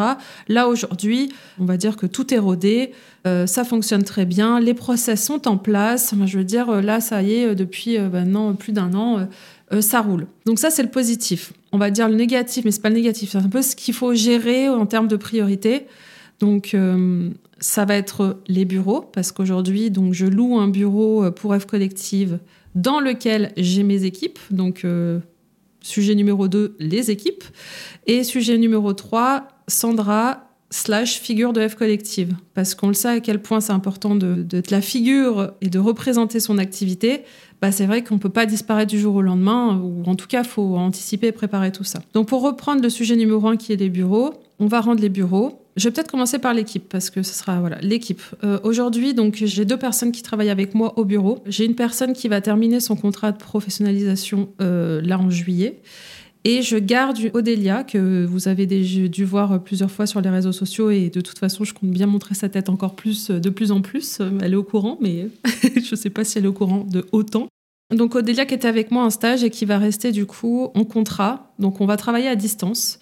Là 0.48 0.68
aujourd'hui, 0.68 1.30
on 1.58 1.66
va 1.66 1.76
dire 1.76 1.96
que 1.96 2.06
tout 2.06 2.32
est 2.32 2.38
rodé, 2.38 2.92
ça 3.46 3.64
fonctionne 3.64 4.02
très 4.02 4.26
bien, 4.26 4.60
les 4.60 4.74
process 4.74 5.24
sont 5.24 5.48
en 5.48 5.56
place. 5.56 6.14
je 6.26 6.38
veux 6.38 6.44
dire, 6.44 6.82
là 6.82 7.00
ça 7.00 7.22
y 7.22 7.32
est, 7.32 7.54
depuis 7.54 7.98
maintenant 7.98 8.52
plus 8.52 8.72
d'un 8.72 8.92
an, 8.92 9.26
ça 9.80 10.02
roule. 10.02 10.26
Donc 10.44 10.58
ça 10.58 10.68
c'est 10.68 10.82
le 10.82 10.90
positif. 10.90 11.54
On 11.74 11.78
va 11.78 11.90
dire 11.90 12.08
le 12.08 12.14
négatif, 12.14 12.64
mais 12.64 12.70
c'est 12.70 12.80
pas 12.80 12.88
le 12.88 12.94
négatif, 12.94 13.30
c'est 13.32 13.38
un 13.38 13.48
peu 13.48 13.60
ce 13.60 13.74
qu'il 13.74 13.94
faut 13.94 14.14
gérer 14.14 14.68
en 14.68 14.86
termes 14.86 15.08
de 15.08 15.16
priorité. 15.16 15.88
Donc, 16.38 16.72
euh, 16.72 17.30
ça 17.58 17.84
va 17.84 17.96
être 17.96 18.38
les 18.46 18.64
bureaux, 18.64 19.00
parce 19.00 19.32
qu'aujourd'hui, 19.32 19.90
donc, 19.90 20.14
je 20.14 20.26
loue 20.26 20.56
un 20.56 20.68
bureau 20.68 21.24
euh, 21.24 21.32
pour 21.32 21.52
F 21.52 21.66
Collective 21.66 22.38
dans 22.76 23.00
lequel 23.00 23.50
j'ai 23.56 23.82
mes 23.82 24.04
équipes. 24.04 24.38
Donc, 24.52 24.84
euh, 24.84 25.18
sujet 25.80 26.14
numéro 26.14 26.46
2, 26.46 26.76
les 26.78 27.10
équipes. 27.10 27.42
Et 28.06 28.22
sujet 28.22 28.56
numéro 28.56 28.92
3, 28.92 29.48
Sandra 29.66 30.53
slash 30.74 31.20
figure 31.20 31.52
de 31.52 31.66
F 31.66 31.76
Collective. 31.76 32.34
Parce 32.52 32.74
qu'on 32.74 32.88
le 32.88 32.94
sait 32.94 33.08
à 33.08 33.20
quel 33.20 33.40
point 33.40 33.60
c'est 33.60 33.72
important 33.72 34.16
de, 34.16 34.44
la 34.70 34.80
figure 34.80 35.52
et 35.60 35.68
de 35.68 35.78
représenter 35.78 36.40
son 36.40 36.58
activité. 36.58 37.22
Bah, 37.62 37.70
c'est 37.70 37.86
vrai 37.86 38.02
qu'on 38.02 38.16
ne 38.16 38.20
peut 38.20 38.28
pas 38.28 38.44
disparaître 38.44 38.90
du 38.90 38.98
jour 38.98 39.14
au 39.14 39.22
lendemain, 39.22 39.80
ou 39.80 40.02
en 40.06 40.16
tout 40.16 40.26
cas, 40.26 40.42
il 40.42 40.48
faut 40.48 40.74
anticiper 40.76 41.28
et 41.28 41.32
préparer 41.32 41.70
tout 41.70 41.84
ça. 41.84 42.00
Donc, 42.12 42.26
pour 42.26 42.42
reprendre 42.42 42.82
le 42.82 42.90
sujet 42.90 43.14
numéro 43.14 43.46
1 43.46 43.56
qui 43.56 43.72
est 43.72 43.76
les 43.76 43.88
bureaux, 43.88 44.34
on 44.58 44.66
va 44.66 44.80
rendre 44.80 45.00
les 45.00 45.08
bureaux. 45.08 45.60
Je 45.76 45.88
vais 45.88 45.92
peut-être 45.92 46.10
commencer 46.10 46.40
par 46.40 46.54
l'équipe 46.54 46.88
parce 46.88 47.08
que 47.10 47.22
ce 47.22 47.34
sera 47.34 47.60
voilà 47.60 47.78
l'équipe. 47.80 48.22
Euh, 48.42 48.58
aujourd'hui, 48.64 49.14
donc 49.14 49.42
j'ai 49.44 49.64
deux 49.64 49.76
personnes 49.76 50.12
qui 50.12 50.22
travaillent 50.22 50.50
avec 50.50 50.74
moi 50.74 50.96
au 50.98 51.04
bureau. 51.04 51.42
J'ai 51.46 51.64
une 51.64 51.74
personne 51.74 52.12
qui 52.12 52.28
va 52.28 52.40
terminer 52.40 52.78
son 52.78 52.94
contrat 52.94 53.32
de 53.32 53.38
professionnalisation 53.38 54.48
euh, 54.60 55.00
là 55.02 55.18
en 55.18 55.30
juillet 55.30 55.80
Et 56.46 56.60
je 56.60 56.76
garde 56.76 57.18
Odélia, 57.32 57.84
que 57.84 58.26
vous 58.26 58.48
avez 58.48 58.66
dû 58.66 59.24
voir 59.24 59.62
plusieurs 59.62 59.90
fois 59.90 60.06
sur 60.06 60.20
les 60.20 60.28
réseaux 60.28 60.52
sociaux. 60.52 60.90
Et 60.90 61.08
de 61.08 61.22
toute 61.22 61.38
façon, 61.38 61.64
je 61.64 61.72
compte 61.72 61.90
bien 61.90 62.06
montrer 62.06 62.34
sa 62.34 62.50
tête 62.50 62.68
encore 62.68 62.94
plus, 62.94 63.30
de 63.30 63.50
plus 63.50 63.72
en 63.72 63.80
plus. 63.80 64.20
Elle 64.42 64.52
est 64.52 64.56
au 64.56 64.62
courant, 64.62 64.98
mais 65.00 65.28
je 65.62 65.90
ne 65.90 65.96
sais 65.96 66.10
pas 66.10 66.22
si 66.22 66.36
elle 66.36 66.44
est 66.44 66.48
au 66.48 66.52
courant 66.52 66.84
de 66.84 67.06
autant. 67.12 67.48
Donc 67.94 68.14
Odélia 68.14 68.46
qui 68.46 68.54
était 68.54 68.68
avec 68.68 68.90
moi 68.90 69.04
en 69.04 69.10
stage 69.10 69.44
et 69.44 69.50
qui 69.50 69.64
va 69.64 69.78
rester 69.78 70.12
du 70.12 70.26
coup 70.26 70.68
en 70.74 70.84
contrat. 70.84 71.54
Donc 71.58 71.80
on 71.80 71.86
va 71.86 71.96
travailler 71.96 72.28
à 72.28 72.36
distance. 72.36 72.98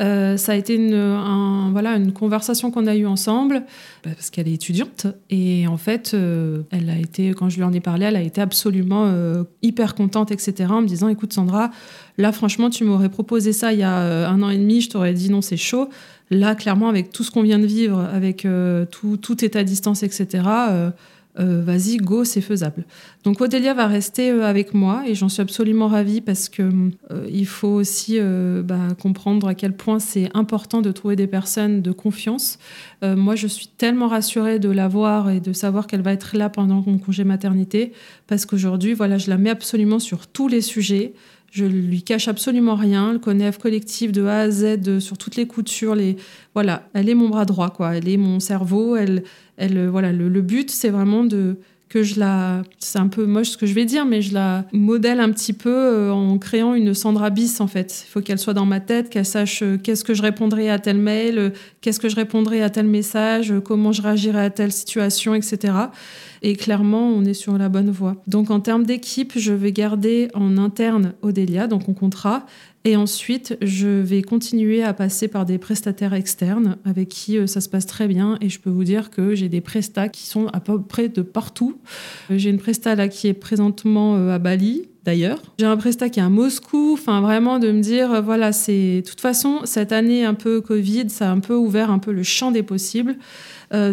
Euh, 0.00 0.36
ça 0.36 0.52
a 0.52 0.54
été 0.54 0.74
une, 0.76 1.70
voilà, 1.72 1.96
une 1.96 2.12
conversation 2.12 2.70
qu'on 2.70 2.86
a 2.86 2.94
eue 2.94 3.06
ensemble 3.06 3.64
bah, 4.04 4.10
parce 4.14 4.30
qu'elle 4.30 4.46
est 4.46 4.54
étudiante 4.54 5.06
et 5.28 5.66
en 5.66 5.76
fait, 5.76 6.12
euh, 6.14 6.62
elle 6.70 6.88
a 6.88 6.96
été, 6.98 7.30
quand 7.30 7.48
je 7.48 7.56
lui 7.56 7.64
en 7.64 7.72
ai 7.72 7.80
parlé, 7.80 8.06
elle 8.06 8.16
a 8.16 8.22
été 8.22 8.40
absolument 8.40 9.06
euh, 9.06 9.42
hyper 9.62 9.94
contente, 9.94 10.30
etc. 10.30 10.70
En 10.70 10.82
me 10.82 10.86
disant, 10.86 11.08
écoute 11.08 11.32
Sandra, 11.32 11.70
là 12.16 12.30
franchement, 12.32 12.70
tu 12.70 12.84
m'aurais 12.84 13.08
proposé 13.08 13.52
ça 13.52 13.72
il 13.72 13.80
y 13.80 13.82
a 13.82 14.28
un 14.28 14.42
an 14.42 14.50
et 14.50 14.58
demi, 14.58 14.80
je 14.80 14.90
t'aurais 14.90 15.14
dit 15.14 15.30
non, 15.30 15.42
c'est 15.42 15.56
chaud. 15.56 15.88
Là, 16.30 16.54
clairement, 16.54 16.90
avec 16.90 17.10
tout 17.10 17.24
ce 17.24 17.30
qu'on 17.30 17.42
vient 17.42 17.58
de 17.58 17.66
vivre, 17.66 18.00
avec 18.12 18.46
tout, 18.90 19.16
tout 19.16 19.44
est 19.44 19.56
à 19.56 19.64
distance, 19.64 20.02
etc 20.02 20.42
euh, 21.38 21.62
vas-y, 21.62 21.98
go, 21.98 22.24
c'est 22.24 22.40
faisable. 22.40 22.84
Donc 23.22 23.40
Odélia 23.40 23.72
va 23.74 23.86
rester 23.86 24.30
euh, 24.30 24.44
avec 24.44 24.74
moi 24.74 25.04
et 25.06 25.14
j'en 25.14 25.28
suis 25.28 25.40
absolument 25.40 25.86
ravie 25.86 26.20
parce 26.20 26.48
que 26.48 26.62
euh, 27.10 27.26
il 27.30 27.46
faut 27.46 27.68
aussi 27.68 28.18
bah, 28.64 28.88
comprendre 29.00 29.48
à 29.48 29.54
quel 29.54 29.76
point 29.76 29.98
c'est 29.98 30.30
important 30.34 30.82
de 30.82 30.90
trouver 30.90 31.16
des 31.16 31.26
personnes 31.26 31.82
de 31.82 31.92
confiance. 31.92 32.58
moi, 33.02 33.36
je 33.36 33.46
suis 33.46 33.68
tellement 33.68 34.08
rassurée 34.08 34.58
de 34.58 34.68
la 34.68 34.88
voir 34.88 35.30
et 35.30 35.40
de 35.40 35.52
savoir 35.52 35.86
qu'elle 35.86 36.02
va 36.02 36.12
être 36.12 36.36
là 36.36 36.48
pendant 36.48 36.82
mon 36.86 36.98
congé 36.98 37.24
maternité 37.24 37.92
parce 38.26 38.46
qu'aujourd'hui, 38.46 38.94
voilà, 38.94 39.18
je 39.18 39.30
la 39.30 39.38
mets 39.38 39.50
absolument 39.50 39.98
sur 39.98 40.26
tous 40.26 40.48
les 40.48 40.60
sujets. 40.60 41.14
Je 41.50 41.64
lui 41.64 42.02
cache 42.02 42.28
absolument 42.28 42.74
rien. 42.74 43.12
Elle 43.12 43.20
connaît 43.20 43.50
F 43.50 43.58
Collectif 43.58 44.12
de 44.12 44.24
A 44.24 44.40
à 44.40 44.50
Z, 44.50 44.98
sur 44.98 45.16
toutes 45.16 45.36
les 45.36 45.46
coutures. 45.46 45.94
Les... 45.94 46.16
Voilà, 46.54 46.88
elle 46.92 47.08
est 47.08 47.14
mon 47.14 47.28
bras 47.28 47.44
droit, 47.44 47.70
quoi. 47.70 47.96
Elle 47.96 48.08
est 48.08 48.18
mon 48.18 48.38
cerveau. 48.38 48.96
Elle, 48.96 49.24
elle, 49.56 49.88
voilà, 49.88 50.12
le, 50.12 50.28
le 50.28 50.42
but, 50.42 50.70
c'est 50.70 50.90
vraiment 50.90 51.24
de 51.24 51.56
que 51.88 52.02
je 52.02 52.20
la, 52.20 52.62
c'est 52.78 52.98
un 52.98 53.08
peu 53.08 53.24
moche 53.24 53.50
ce 53.50 53.56
que 53.56 53.66
je 53.66 53.74
vais 53.74 53.86
dire, 53.86 54.04
mais 54.04 54.20
je 54.20 54.34
la 54.34 54.64
modèle 54.72 55.20
un 55.20 55.30
petit 55.30 55.52
peu 55.52 55.72
euh, 55.72 56.12
en 56.12 56.36
créant 56.38 56.74
une 56.74 56.92
Sandra 56.92 57.30
bis 57.30 57.60
en 57.60 57.66
fait. 57.66 58.04
Il 58.06 58.10
faut 58.10 58.20
qu'elle 58.20 58.38
soit 58.38 58.54
dans 58.54 58.66
ma 58.66 58.80
tête, 58.80 59.08
qu'elle 59.08 59.24
sache 59.24 59.62
euh, 59.62 59.78
qu'est-ce 59.78 60.04
que 60.04 60.12
je 60.12 60.22
répondrai 60.22 60.68
à 60.68 60.78
tel 60.78 60.98
mail, 60.98 61.38
euh, 61.38 61.50
qu'est-ce 61.80 61.98
que 61.98 62.08
je 62.08 62.16
répondrai 62.16 62.62
à 62.62 62.68
tel 62.68 62.86
message, 62.86 63.54
comment 63.64 63.92
je 63.92 64.02
réagirai 64.02 64.44
à 64.44 64.50
telle 64.50 64.72
situation, 64.72 65.34
etc. 65.34 65.74
Et 66.42 66.56
clairement, 66.56 67.08
on 67.08 67.24
est 67.24 67.34
sur 67.34 67.56
la 67.56 67.68
bonne 67.68 67.90
voie. 67.90 68.16
Donc 68.26 68.50
en 68.50 68.60
termes 68.60 68.84
d'équipe, 68.84 69.32
je 69.36 69.52
vais 69.52 69.72
garder 69.72 70.28
en 70.34 70.58
interne 70.58 71.14
Odélia, 71.22 71.66
donc 71.66 71.88
en 71.88 71.94
contrat, 71.94 72.44
et 72.84 72.96
ensuite, 72.96 73.58
je 73.60 73.88
vais 73.88 74.22
continuer 74.22 74.82
à 74.82 74.94
passer 74.94 75.28
par 75.28 75.44
des 75.44 75.58
prestataires 75.58 76.14
externes 76.14 76.76
avec 76.84 77.08
qui 77.08 77.36
euh, 77.36 77.46
ça 77.46 77.60
se 77.60 77.68
passe 77.68 77.86
très 77.86 78.06
bien. 78.06 78.38
Et 78.40 78.48
je 78.48 78.60
peux 78.60 78.70
vous 78.70 78.84
dire 78.84 79.10
que 79.10 79.34
j'ai 79.34 79.48
des 79.48 79.60
prestats 79.60 80.08
qui 80.08 80.26
sont 80.26 80.46
à 80.48 80.60
peu 80.60 80.80
près 80.80 81.08
de 81.08 81.22
partout. 81.22 81.78
Euh, 82.30 82.38
j'ai 82.38 82.50
une 82.50 82.58
presta 82.58 82.94
là 82.94 83.08
qui 83.08 83.26
est 83.26 83.34
présentement 83.34 84.16
euh, 84.16 84.30
à 84.30 84.38
Bali, 84.38 84.88
d'ailleurs. 85.04 85.42
J'ai 85.58 85.66
un 85.66 85.76
prestat 85.76 86.08
qui 86.08 86.20
est 86.20 86.22
à 86.22 86.28
Moscou. 86.28 86.92
Enfin, 86.92 87.20
vraiment 87.20 87.58
de 87.58 87.72
me 87.72 87.80
dire, 87.80 88.22
voilà, 88.22 88.52
c'est. 88.52 89.02
De 89.02 89.08
toute 89.08 89.20
façon, 89.20 89.60
cette 89.64 89.90
année 89.90 90.24
un 90.24 90.34
peu 90.34 90.60
Covid, 90.60 91.10
ça 91.10 91.30
a 91.30 91.32
un 91.32 91.40
peu 91.40 91.54
ouvert 91.54 91.90
un 91.90 91.98
peu 91.98 92.12
le 92.12 92.22
champ 92.22 92.52
des 92.52 92.62
possibles. 92.62 93.16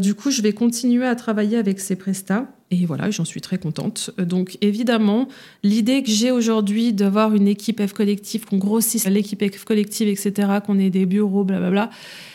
du 0.01 0.13
coup, 0.13 0.29
je 0.29 0.41
vais 0.41 0.53
continuer 0.53 1.05
à 1.05 1.15
travailler 1.15 1.57
avec 1.57 1.79
ces 1.79 1.95
prestats. 1.95 2.47
Et 2.71 2.85
voilà, 2.85 3.11
j'en 3.11 3.25
suis 3.25 3.41
très 3.41 3.57
contente. 3.57 4.11
Donc 4.17 4.57
évidemment, 4.61 5.27
l'idée 5.63 6.01
que 6.01 6.09
j'ai 6.09 6.31
aujourd'hui 6.31 6.93
d'avoir 6.93 7.35
une 7.35 7.47
équipe 7.47 7.85
F 7.85 7.93
collective, 7.93 8.45
qu'on 8.45 8.57
grossisse 8.57 9.07
l'équipe 9.07 9.43
F 9.43 9.63
collective, 9.65 10.07
etc., 10.07 10.59
qu'on 10.65 10.79
ait 10.79 10.89
des 10.89 11.05
bureaux, 11.05 11.43
blablabla, 11.43 11.91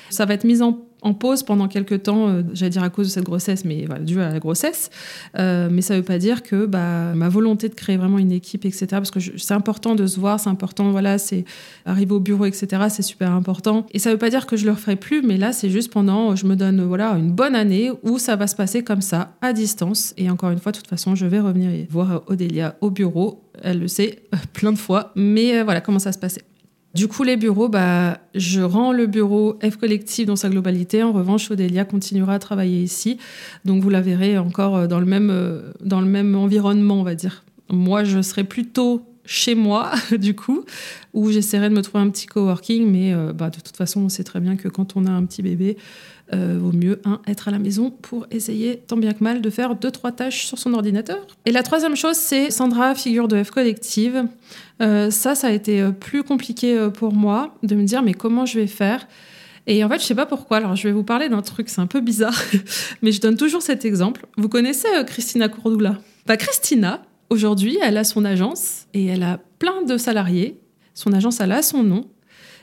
ça 0.08 0.26
va 0.26 0.34
être 0.34 0.44
mise 0.44 0.62
en 0.62 0.78
en 1.02 1.14
pause 1.14 1.42
pendant 1.42 1.68
quelques 1.68 2.02
temps, 2.04 2.28
euh, 2.28 2.42
j'allais 2.52 2.70
dire 2.70 2.82
à 2.82 2.90
cause 2.90 3.08
de 3.08 3.12
cette 3.12 3.24
grossesse, 3.24 3.64
mais 3.64 3.84
voilà, 3.86 4.02
dû 4.02 4.20
à 4.20 4.32
la 4.32 4.38
grossesse. 4.38 4.90
Euh, 5.38 5.68
mais 5.70 5.82
ça 5.82 5.94
ne 5.94 6.00
veut 6.00 6.04
pas 6.04 6.18
dire 6.18 6.42
que 6.42 6.66
bah, 6.66 7.14
ma 7.14 7.28
volonté 7.28 7.68
de 7.68 7.74
créer 7.74 7.96
vraiment 7.96 8.18
une 8.18 8.32
équipe, 8.32 8.64
etc., 8.64 8.86
parce 8.90 9.10
que 9.10 9.20
c'est 9.20 9.54
important 9.54 9.94
de 9.94 10.06
se 10.06 10.18
voir, 10.18 10.40
c'est 10.40 10.50
important, 10.50 10.90
voilà, 10.90 11.18
c'est 11.18 11.44
arriver 11.86 12.12
au 12.12 12.20
bureau, 12.20 12.46
etc., 12.46 12.84
c'est 12.88 13.02
super 13.02 13.32
important. 13.32 13.86
Et 13.92 13.98
ça 13.98 14.10
ne 14.10 14.14
veut 14.14 14.18
pas 14.18 14.30
dire 14.30 14.46
que 14.46 14.56
je 14.56 14.66
le 14.66 14.72
referai 14.72 14.96
plus, 14.96 15.22
mais 15.22 15.36
là, 15.36 15.52
c'est 15.52 15.70
juste 15.70 15.92
pendant, 15.92 16.36
je 16.36 16.46
me 16.46 16.56
donne 16.56 16.82
voilà, 16.84 17.12
une 17.12 17.32
bonne 17.32 17.54
année 17.54 17.90
où 18.02 18.18
ça 18.18 18.36
va 18.36 18.46
se 18.46 18.56
passer 18.56 18.82
comme 18.82 19.02
ça, 19.02 19.36
à 19.40 19.52
distance. 19.52 20.14
Et 20.16 20.30
encore 20.30 20.50
une 20.50 20.58
fois, 20.58 20.72
de 20.72 20.78
toute 20.78 20.88
façon, 20.88 21.14
je 21.14 21.26
vais 21.26 21.40
revenir 21.40 21.70
voir 21.90 22.22
Odélia 22.26 22.76
au 22.80 22.90
bureau. 22.90 23.42
Elle 23.62 23.80
le 23.80 23.88
sait 23.88 24.22
plein 24.52 24.72
de 24.72 24.78
fois, 24.78 25.12
mais 25.16 25.58
euh, 25.58 25.64
voilà 25.64 25.80
comment 25.80 25.98
ça 25.98 26.12
se 26.12 26.18
passait. 26.18 26.49
Du 26.94 27.06
coup, 27.06 27.22
les 27.22 27.36
bureaux, 27.36 27.68
bah, 27.68 28.18
je 28.34 28.60
rends 28.60 28.92
le 28.92 29.06
bureau 29.06 29.58
F 29.62 29.76
Collective 29.76 30.26
dans 30.26 30.36
sa 30.36 30.48
globalité. 30.48 31.02
En 31.04 31.12
revanche, 31.12 31.50
Odélia 31.50 31.84
continuera 31.84 32.34
à 32.34 32.38
travailler 32.40 32.82
ici. 32.82 33.18
Donc, 33.64 33.82
vous 33.82 33.90
la 33.90 34.00
verrez 34.00 34.38
encore 34.38 34.76
euh, 34.76 34.86
dans 34.88 34.98
le 34.98 35.06
même, 35.06 35.30
euh, 35.30 35.72
dans 35.84 36.00
le 36.00 36.08
même 36.08 36.34
environnement, 36.34 37.00
on 37.00 37.04
va 37.04 37.14
dire. 37.14 37.44
Moi, 37.70 38.02
je 38.02 38.20
serai 38.22 38.42
plutôt 38.42 39.02
chez 39.24 39.54
moi, 39.54 39.92
du 40.18 40.34
coup, 40.34 40.64
où 41.14 41.30
j'essaierai 41.30 41.68
de 41.68 41.74
me 41.74 41.82
trouver 41.82 42.04
un 42.04 42.10
petit 42.10 42.26
coworking. 42.26 42.90
Mais 42.90 43.12
euh, 43.12 43.32
bah, 43.32 43.50
de 43.50 43.60
toute 43.60 43.76
façon, 43.76 44.02
on 44.02 44.08
sait 44.08 44.24
très 44.24 44.40
bien 44.40 44.56
que 44.56 44.68
quand 44.68 44.96
on 44.96 45.06
a 45.06 45.10
un 45.10 45.24
petit 45.24 45.42
bébé, 45.42 45.76
euh, 46.32 46.58
vaut 46.60 46.72
mieux 46.72 47.00
être 47.26 47.48
à 47.48 47.50
la 47.50 47.58
maison 47.58 47.90
pour 47.90 48.26
essayer 48.30 48.76
tant 48.86 48.96
bien 48.96 49.12
que 49.14 49.24
mal 49.24 49.40
de 49.40 49.50
faire 49.50 49.74
deux 49.74 49.90
trois 49.90 50.12
tâches 50.12 50.46
sur 50.46 50.58
son 50.58 50.74
ordinateur. 50.74 51.18
Et 51.44 51.50
la 51.50 51.64
troisième 51.64 51.96
chose, 51.96 52.14
c'est 52.14 52.52
Sandra, 52.52 52.94
figure 52.94 53.26
de 53.26 53.42
F 53.42 53.50
collective. 53.50 54.26
Euh, 54.80 55.10
ça, 55.10 55.34
ça 55.34 55.48
a 55.48 55.50
été 55.50 55.80
euh, 55.80 55.90
plus 55.90 56.22
compliqué 56.22 56.88
pour 56.94 57.12
moi 57.12 57.56
de 57.64 57.74
me 57.74 57.82
dire 57.82 58.02
mais 58.02 58.14
comment 58.14 58.46
je 58.46 58.60
vais 58.60 58.68
faire? 58.68 59.08
Et 59.66 59.82
en 59.82 59.88
fait, 59.88 59.98
je 59.98 60.04
sais 60.04 60.14
pas 60.14 60.26
pourquoi. 60.26 60.58
Alors, 60.58 60.76
je 60.76 60.86
vais 60.86 60.92
vous 60.92 61.02
parler 61.02 61.28
d'un 61.28 61.42
truc, 61.42 61.68
c'est 61.68 61.80
un 61.80 61.86
peu 61.86 62.00
bizarre, 62.00 62.40
mais 63.02 63.10
je 63.10 63.20
donne 63.20 63.36
toujours 63.36 63.62
cet 63.62 63.84
exemple. 63.84 64.26
Vous 64.36 64.48
connaissez 64.48 64.88
Christina 65.06 65.48
Courdula 65.48 65.98
Bah, 66.26 66.36
Christina, 66.36 67.02
aujourd'hui, 67.30 67.78
elle 67.82 67.96
a 67.96 68.04
son 68.04 68.24
agence 68.24 68.86
et 68.92 69.06
elle 69.06 69.22
a 69.22 69.40
plein 69.58 69.82
de 69.82 69.96
salariés. 69.96 70.60
Son 70.94 71.12
agence, 71.12 71.40
elle 71.40 71.52
a 71.52 71.62
son 71.62 71.82
nom. 71.82 72.04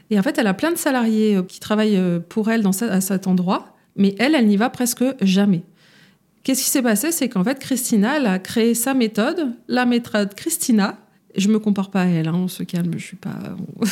Et 0.10 0.20
en 0.20 0.24
fait, 0.24 0.38
elle 0.38 0.48
a 0.48 0.54
plein 0.54 0.72
de 0.72 0.78
salariés 0.78 1.38
euh, 1.38 1.44
qui 1.44 1.60
travaillent 1.60 1.98
euh, 1.98 2.20
pour 2.20 2.50
elle 2.50 2.62
dans 2.62 2.84
à 2.84 3.02
cet 3.02 3.28
endroit, 3.28 3.76
mais 3.96 4.16
elle, 4.20 4.36
elle 4.36 4.48
n'y 4.48 4.58
va 4.58 4.70
presque 4.70 5.04
jamais. 5.22 5.64
Qu'est-ce 6.44 6.64
qui 6.64 6.70
s'est 6.70 6.82
passé? 6.82 7.12
C'est 7.12 7.28
qu'en 7.28 7.44
fait, 7.44 7.60
Christina, 7.60 8.18
elle 8.18 8.26
a 8.26 8.40
créé 8.40 8.74
sa 8.74 8.94
méthode, 8.94 9.54
la 9.68 9.86
méthode 9.86 10.34
Christina. 10.34 10.98
Je 11.36 11.50
me 11.50 11.60
compare 11.60 11.92
pas 11.92 12.04
à 12.04 12.06
elle, 12.06 12.30
hein, 12.30 12.36
on 12.36 12.48
se 12.48 12.64
calme, 12.64 12.94
je 12.96 13.04
suis 13.04 13.18
pas. 13.18 13.36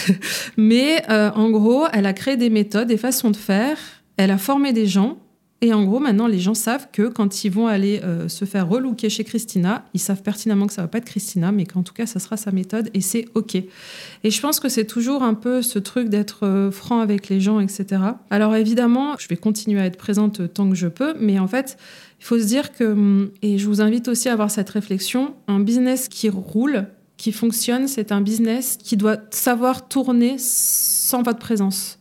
mais 0.58 1.04
euh, 1.10 1.32
en 1.32 1.50
gros, 1.50 1.86
elle 1.92 2.06
a 2.06 2.14
créé 2.14 2.38
des 2.38 2.50
méthodes, 2.50 2.88
des 2.88 2.98
façons 2.98 3.30
de 3.30 3.36
faire. 3.36 3.78
Elle 4.16 4.32
a 4.32 4.38
formé 4.38 4.72
des 4.72 4.86
gens 4.86 5.18
et 5.62 5.74
en 5.74 5.84
gros, 5.86 6.00
maintenant, 6.00 6.28
les 6.28 6.40
gens 6.40 6.54
savent 6.54 6.90
que 6.92 7.08
quand 7.08 7.46
ils 7.46 7.50
vont 7.50 7.68
aller 7.68 8.02
euh, 8.04 8.28
se 8.28 8.44
faire 8.44 8.68
relooker 8.68 9.10
chez 9.10 9.24
Christina, 9.24 9.86
ils 9.94 10.00
savent 10.00 10.22
pertinemment 10.22 10.68
que 10.68 10.74
ça 10.74 10.82
va 10.82 10.90
pas 10.90 10.98
être 10.98 11.06
Christina, 11.06 11.54
mais 11.54 11.66
qu'en 11.66 11.82
tout 11.82 11.94
cas, 11.94 12.06
ça 12.06 12.20
sera 12.20 12.36
sa 12.36 12.52
méthode 12.52 12.90
et 12.94 13.00
c'est 13.00 13.26
OK. 13.36 13.56
Et 13.56 13.66
je 14.24 14.42
pense 14.42 14.60
que 14.60 14.68
c'est 14.68 14.86
toujours 14.86 15.24
un 15.24 15.34
peu 15.34 15.62
ce 15.62 15.80
truc 15.80 16.10
d'être 16.10 16.46
euh, 16.46 16.72
franc 16.72 17.00
avec 17.00 17.30
les 17.30 17.40
gens, 17.40 17.62
etc. 17.62 18.02
Alors 18.30 18.56
évidemment, 18.56 19.16
je 19.18 19.30
vais 19.30 19.38
continuer 19.38 19.80
à 19.80 19.86
être 19.86 19.98
présente 19.98 20.54
tant 20.54 20.70
que 20.70 20.76
je 20.76 20.88
peux, 20.88 21.16
mais 21.20 21.40
en 21.40 21.48
fait, 21.48 21.78
il 22.20 22.26
faut 22.26 22.38
se 22.38 22.46
dire 22.46 22.74
que, 22.74 22.84
hum, 22.84 23.32
et 23.42 23.58
je 23.58 23.66
vous 23.68 23.82
invite 23.82 24.10
aussi 24.10 24.28
à 24.28 24.34
avoir 24.34 24.52
cette 24.52 24.70
réflexion, 24.70 25.36
un 25.48 25.62
business 25.62 26.10
qui 26.10 26.30
roule, 26.30 26.86
qui 27.16 27.32
fonctionne, 27.32 27.88
c'est 27.88 28.12
un 28.12 28.20
business 28.20 28.78
qui 28.84 28.98
doit 28.98 29.18
savoir 29.32 29.88
tourner 29.88 30.36
sans 30.38 31.24
votre 31.24 31.40
présence. 31.40 31.98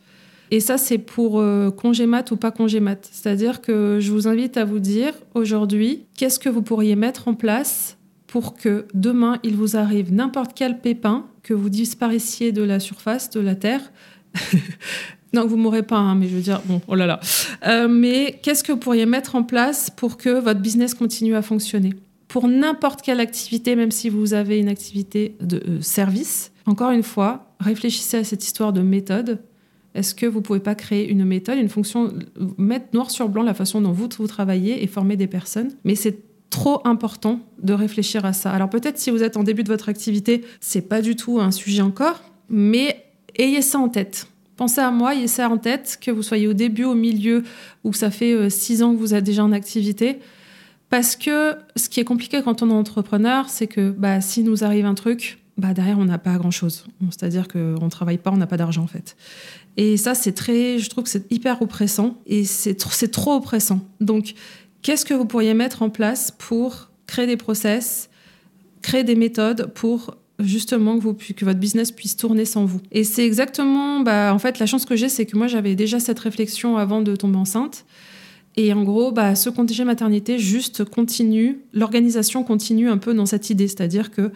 Et 0.55 0.61
ça, 0.61 0.79
c'est 0.79 0.99
pour 0.99 1.41
euh, 1.41 1.73
congé 1.73 2.07
mat 2.07 2.31
ou 2.31 2.37
pas 2.37 2.53
congé 2.53 2.79
mat. 2.79 3.09
C'est-à-dire 3.11 3.61
que 3.61 3.99
je 4.01 4.13
vous 4.13 4.29
invite 4.29 4.57
à 4.57 4.65
vous 4.65 4.79
dire 4.79 5.13
aujourd'hui, 5.35 6.05
qu'est-ce 6.17 6.39
que 6.39 6.49
vous 6.49 6.63
pourriez 6.63 6.95
mettre 6.95 7.27
en 7.27 7.35
place 7.35 7.99
pour 8.29 8.55
que 8.55 8.87
demain, 8.95 9.41
il 9.43 9.57
vous 9.57 9.77
arrive 9.77 10.15
n'importe 10.15 10.53
quel 10.55 10.81
pépin, 10.81 11.27
que 11.43 11.55
vous 11.55 11.71
disparaissiez 11.71 12.53
de 12.53 12.63
la 12.63 12.79
surface 12.79 13.31
de 13.31 13.41
la 13.41 13.57
Terre. 13.57 13.81
non, 15.33 15.45
vous 15.45 15.57
mourrez 15.57 15.83
pas, 15.83 15.97
hein, 15.97 16.15
mais 16.15 16.29
je 16.29 16.37
veux 16.37 16.43
dire, 16.43 16.63
bon, 16.67 16.81
oh 16.87 16.95
là 16.95 17.07
là. 17.07 17.19
Euh, 17.67 17.89
mais 17.89 18.39
qu'est-ce 18.41 18.63
que 18.63 18.71
vous 18.71 18.79
pourriez 18.79 19.07
mettre 19.07 19.35
en 19.35 19.43
place 19.43 19.91
pour 19.91 20.17
que 20.17 20.39
votre 20.39 20.61
business 20.61 20.95
continue 20.95 21.35
à 21.35 21.43
fonctionner? 21.43 21.95
Pour 22.29 22.47
n'importe 22.47 23.03
quelle 23.03 23.19
activité, 23.19 23.75
même 23.75 23.91
si 23.91 24.09
vous 24.09 24.35
avez 24.35 24.61
une 24.61 24.69
activité 24.69 25.35
de 25.41 25.57
euh, 25.57 25.81
service, 25.81 26.53
encore 26.65 26.93
une 26.93 27.03
fois, 27.03 27.57
réfléchissez 27.59 28.19
à 28.19 28.23
cette 28.23 28.45
histoire 28.45 28.73
de 28.73 28.83
méthode 28.83 29.41
est-ce 29.95 30.15
que 30.15 30.27
vous 30.27 30.41
pouvez 30.41 30.61
pas 30.61 30.75
créer 30.75 31.09
une 31.09 31.25
méthode, 31.25 31.59
une 31.59 31.69
fonction, 31.69 32.13
mettre 32.59 32.87
noir 32.93 33.11
sur 33.11 33.29
blanc 33.29 33.43
la 33.43 33.55
façon 33.55 33.81
dont 33.81 33.93
vous, 33.93 34.09
travaillez 34.09 34.83
et 34.83 34.87
former 34.87 35.17
des 35.17 35.29
personnes? 35.29 35.71
Mais 35.85 35.95
c'est 35.95 36.19
trop 36.51 36.81
important 36.85 37.41
de 37.63 37.73
réfléchir 37.73 38.25
à 38.25 38.33
ça. 38.33 38.51
Alors 38.51 38.71
peut-être 38.71 38.99
si 38.99 39.11
vous 39.11 39.23
êtes 39.23 39.37
en 39.37 39.45
début 39.45 39.63
de 39.63 39.69
votre 39.69 39.89
activité, 39.89 40.45
c'est 40.61 40.89
pas 40.89 41.01
du 41.01 41.17
tout 41.17 41.41
un 41.41 41.51
sujet 41.51 41.83
encore, 41.83 42.23
mais 42.49 43.05
ayez 43.37 43.63
ça 43.63 43.79
en 43.79 43.89
tête. 43.89 44.27
Pensez 44.57 44.81
à 44.81 44.91
moi, 44.91 45.15
ayez 45.15 45.27
ça 45.29 45.49
en 45.49 45.59
tête, 45.59 45.99
que 46.01 46.11
vous 46.11 46.23
soyez 46.23 46.47
au 46.47 46.53
début, 46.53 46.85
au 46.85 46.95
milieu, 46.95 47.43
ou 47.83 47.91
que 47.91 47.97
ça 47.97 48.11
fait 48.11 48.33
euh, 48.33 48.51
six 48.51 48.83
ans 48.85 48.93
que 48.95 48.99
vous 48.99 49.15
êtes 49.15 49.25
déjà 49.25 49.43
en 49.43 49.51
activité. 49.51 50.21
Parce 50.91 51.17
que 51.17 51.57
ce 51.75 51.89
qui 51.89 51.99
est 51.99 52.05
compliqué 52.05 52.41
quand 52.43 52.63
on 52.63 52.71
est 52.71 52.75
entrepreneur, 52.75 53.49
c'est 53.49 53.67
que 53.67 53.91
bah, 53.91 54.21
si 54.21 54.45
nous 54.45 54.63
arrive 54.63 54.87
un 54.87 54.95
truc, 54.95 55.39
bah 55.57 55.73
derrière 55.73 55.99
on 55.99 56.05
n'a 56.05 56.19
pas 56.19 56.37
grand 56.37 56.51
chose. 56.51 56.87
C'est-à-dire 57.11 57.49
qu'on 57.49 57.85
ne 57.85 57.91
travaille 57.91 58.19
pas, 58.19 58.31
on 58.31 58.37
n'a 58.37 58.47
pas 58.47 58.57
d'argent 58.57 58.83
en 58.83 58.87
fait. 58.87 59.17
Et 59.77 59.97
ça 59.97 60.15
c'est 60.15 60.33
très, 60.33 60.79
je 60.79 60.89
trouve 60.89 61.05
que 61.05 61.11
c'est 61.11 61.31
hyper 61.33 61.61
oppressant 61.63 62.19
et 62.27 62.45
c'est 62.45 62.81
c'est 62.91 63.11
trop 63.11 63.35
oppressant. 63.35 63.81
Donc 64.01 64.35
qu'est-ce 64.83 65.05
que 65.05 65.15
vous 65.15 65.25
pourriez 65.25 65.55
mettre 65.55 65.83
en 65.83 65.91
place 65.91 66.31
pour 66.31 66.91
créer 67.07 67.27
des 67.27 67.37
process, 67.37 68.09
créer 68.83 69.05
des 69.05 69.17
méthodes 69.17 69.73
pour 69.75 70.17
justement 70.39 70.99
que, 70.99 71.03
vous, 71.03 71.15
que 71.15 71.45
votre 71.45 71.59
business 71.59 71.91
puisse 71.91 72.17
tourner 72.17 72.45
sans 72.45 72.65
vous? 72.65 72.81
Et 72.93 73.05
c'est 73.05 73.25
exactement, 73.25 74.01
bah, 74.01 74.33
en 74.35 74.39
fait, 74.39 74.59
la 74.59 74.67
chance 74.67 74.85
que 74.85 74.97
j'ai, 74.97 75.09
c'est 75.09 75.27
que 75.27 75.37
moi, 75.37 75.47
j'avais 75.47 75.75
déjà 75.75 76.01
cette 76.01 76.19
réflexion 76.19 76.77
avant 76.77 77.01
de 77.01 77.17
tomber 77.17 77.37
enceinte. 77.37 77.85
Et 78.57 78.73
en 78.73 78.85
gros, 78.85 79.11
bah, 79.11 79.35
ce 79.35 79.51
congé 79.51 79.85
maternité 79.85 80.39
juste 80.39 80.85
continue, 80.85 81.61
l'organisation 81.73 82.45
continue 82.45 82.89
un 82.89 82.99
peu 82.99 83.13
dans 83.15 83.27
cette 83.27 83.51
idée, 83.51 83.67
c'est-à-dire 83.67 84.11
que 84.11 84.31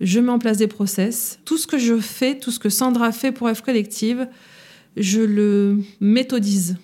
je 0.00 0.20
mets 0.20 0.30
en 0.30 0.38
place 0.38 0.58
des 0.58 0.68
process. 0.68 1.40
Tout 1.44 1.56
ce 1.56 1.66
que 1.66 1.78
je 1.78 1.98
fais, 1.98 2.38
tout 2.38 2.50
ce 2.50 2.58
que 2.58 2.68
Sandra 2.68 3.10
fait 3.10 3.32
pour 3.32 3.48
F 3.48 3.62
Collective, 3.62 4.28
je 4.96 5.20
le 5.20 5.78
méthodise. 6.00 6.76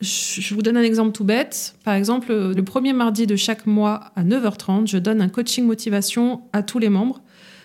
Je 0.00 0.54
vous 0.54 0.62
donne 0.62 0.76
un 0.76 0.82
exemple 0.82 1.12
tout 1.12 1.24
bête. 1.24 1.76
Par 1.84 1.94
exemple, 1.94 2.32
le 2.32 2.62
premier 2.62 2.92
mardi 2.92 3.26
de 3.26 3.36
chaque 3.36 3.66
mois 3.66 4.12
à 4.16 4.24
9h30, 4.24 4.86
je 4.86 4.98
donne 4.98 5.22
un 5.22 5.28
coaching 5.28 5.64
motivation 5.64 6.42
à 6.52 6.62
tous 6.62 6.78
les 6.78 6.90
membres. 6.90 7.22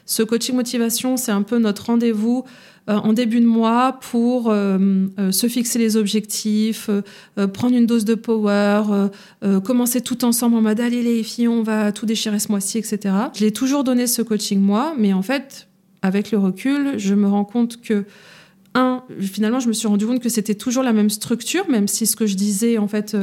Ce 0.10 0.24
coaching 0.24 0.56
motivation, 0.56 1.18
c'est 1.18 1.32
un 1.32 1.44
peu 1.44 1.60
notre 1.60 1.86
rendez-vous 1.86 2.44
euh, 2.90 2.96
en 2.96 3.14
début 3.14 3.40
de 3.42 3.46
mois 3.46 4.00
pour 4.02 4.50
euh, 4.50 4.80
euh, 5.20 5.32
se 5.32 5.46
fixer 5.46 5.78
les 5.78 5.98
objectifs, 5.98 6.90
prendre 7.54 7.76
une 7.76 7.86
dose 7.86 8.06
de 8.06 8.16
power, 8.16 8.82
commencer 9.64 10.02
tout 10.02 10.26
ensemble 10.26 10.56
en 10.56 10.62
mode 10.62 10.80
allez 10.80 11.04
les 11.04 11.22
filles, 11.22 11.48
on 11.48 11.62
va 11.62 11.92
tout 11.92 12.08
déchirer 12.08 12.40
ce 12.40 12.50
mois-ci, 12.50 12.80
etc. 12.80 13.14
Je 13.36 13.42
l'ai 13.42 13.52
toujours 13.52 13.84
donné 13.84 14.08
ce 14.08 14.24
coaching 14.24 14.60
moi, 14.60 14.96
mais 14.98 15.14
en 15.14 15.22
fait, 15.22 15.68
avec 16.02 16.32
le 16.32 16.40
recul, 16.40 16.94
je 16.98 17.14
me 17.14 17.28
rends 17.28 17.46
compte 17.46 17.80
que 17.80 18.06
finalement, 19.22 19.60
je 19.60 19.68
me 19.68 19.74
suis 19.74 19.88
rendu 19.88 20.06
compte 20.06 20.22
que 20.22 20.30
c'était 20.30 20.56
toujours 20.56 20.84
la 20.84 20.94
même 20.94 21.10
structure, 21.10 21.70
même 21.70 21.88
si 21.88 22.06
ce 22.06 22.16
que 22.16 22.26
je 22.26 22.36
disais, 22.36 22.78
en 22.78 22.88
fait, 22.88 23.16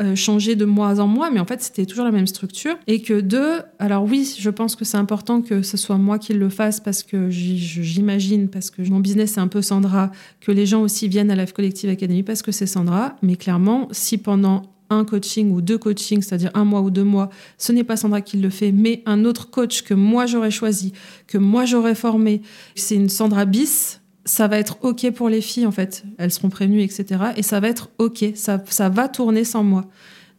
euh, 0.00 0.14
changer 0.14 0.54
de 0.54 0.64
mois 0.64 1.00
en 1.00 1.08
mois, 1.08 1.28
mais 1.28 1.40
en 1.40 1.44
fait, 1.44 1.60
c'était 1.60 1.84
toujours 1.84 2.04
la 2.04 2.12
même 2.12 2.28
structure. 2.28 2.76
Et 2.86 3.02
que 3.02 3.20
deux, 3.20 3.62
alors 3.80 4.04
oui, 4.04 4.36
je 4.38 4.48
pense 4.48 4.76
que 4.76 4.84
c'est 4.84 4.96
important 4.96 5.42
que 5.42 5.62
ce 5.62 5.76
soit 5.76 5.98
moi 5.98 6.20
qui 6.20 6.34
le 6.34 6.48
fasse 6.50 6.78
parce 6.78 7.02
que 7.02 7.30
j'imagine, 7.30 8.48
parce 8.48 8.70
que 8.70 8.80
mon 8.88 9.00
business 9.00 9.32
c'est 9.32 9.40
un 9.40 9.48
peu 9.48 9.60
Sandra, 9.60 10.12
que 10.40 10.52
les 10.52 10.66
gens 10.66 10.82
aussi 10.82 11.08
viennent 11.08 11.32
à 11.32 11.34
la 11.34 11.46
Collective 11.46 11.90
Academy 11.90 12.22
parce 12.22 12.42
que 12.42 12.52
c'est 12.52 12.66
Sandra. 12.66 13.16
Mais 13.22 13.34
clairement, 13.34 13.88
si 13.90 14.18
pendant 14.18 14.62
un 14.88 15.04
coaching 15.04 15.50
ou 15.50 15.62
deux 15.62 15.78
coachings, 15.78 16.22
c'est-à-dire 16.22 16.52
un 16.54 16.64
mois 16.64 16.82
ou 16.82 16.90
deux 16.90 17.02
mois, 17.02 17.28
ce 17.56 17.72
n'est 17.72 17.82
pas 17.82 17.96
Sandra 17.96 18.20
qui 18.20 18.36
le 18.36 18.50
fait, 18.50 18.70
mais 18.70 19.02
un 19.04 19.24
autre 19.24 19.50
coach 19.50 19.82
que 19.82 19.94
moi 19.94 20.26
j'aurais 20.26 20.52
choisi, 20.52 20.92
que 21.26 21.38
moi 21.38 21.64
j'aurais 21.64 21.96
formé, 21.96 22.42
c'est 22.76 22.94
une 22.94 23.08
Sandra 23.08 23.46
bis, 23.46 24.00
ça 24.28 24.46
va 24.46 24.58
être 24.58 24.78
OK 24.82 25.10
pour 25.12 25.28
les 25.28 25.40
filles, 25.40 25.66
en 25.66 25.72
fait. 25.72 26.04
Elles 26.18 26.30
seront 26.30 26.50
prévenues, 26.50 26.82
etc. 26.82 27.06
Et 27.36 27.42
ça 27.42 27.60
va 27.60 27.68
être 27.68 27.90
OK. 27.98 28.24
Ça, 28.34 28.62
ça 28.68 28.88
va 28.88 29.08
tourner 29.08 29.44
sans 29.44 29.64
moi. 29.64 29.86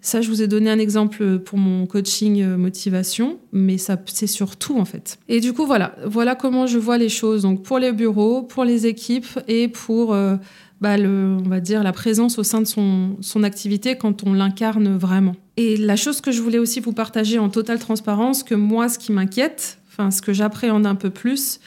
Ça, 0.01 0.22
je 0.22 0.29
vous 0.29 0.41
ai 0.41 0.48
donné 0.48 0.69
un 0.69 0.79
exemple 0.79 1.39
pour 1.39 1.58
mon 1.58 1.86
coaching 1.86 2.41
euh, 2.41 2.55
motivation, 2.55 3.39
mais 3.51 3.77
ça, 3.77 3.98
c'est 4.05 4.27
sur 4.27 4.55
tout, 4.55 4.77
en 4.77 4.86
fait. 4.86 5.19
Et 5.27 5.41
du 5.41 5.51
coup, 5.51 5.65
voilà. 5.65 5.96
Voilà 6.05 6.36
comment 6.36 6.67
je 6.67 6.77
vois 6.77 6.98
les 6.98 7.10
choses. 7.10 7.41
Donc, 7.41 7.63
pour 7.63 7.79
les 7.79 7.91
bureaux, 7.91 8.43
pour 8.43 8.63
les 8.63 8.86
équipes 8.86 9.39
et 9.50 9.67
pour, 9.67 10.13
euh, 10.13 10.38
bah, 10.79 10.96
le, 10.98 11.38
on 11.43 11.50
va 11.50 11.60
dire, 11.60 11.84
la 11.84 11.91
présence 11.91 12.39
au 12.39 12.43
sein 12.43 12.62
de 12.62 12.67
son, 12.67 13.17
son 13.19 13.43
activité 13.43 13.98
quand 13.98 14.24
on 14.24 14.34
l'incarne 14.34 14.98
vraiment. 14.98 15.36
Et 15.58 15.75
la 15.75 15.98
chose 15.98 16.22
que 16.22 16.31
je 16.31 16.41
voulais 16.41 16.60
aussi 16.60 16.79
vous 16.79 16.93
partager 16.93 17.39
en 17.39 17.50
totale 17.50 17.79
transparence, 17.79 18.43
que 18.43 18.55
moi, 18.55 18.88
ce 18.88 19.00
qui 19.00 19.12
m'inquiète, 19.12 19.79
enfin, 19.89 20.12
ce 20.12 20.22
que 20.22 20.31
j'appréhende 20.31 20.86
un 20.86 20.96
peu 20.96 21.10
plus, 21.10 21.60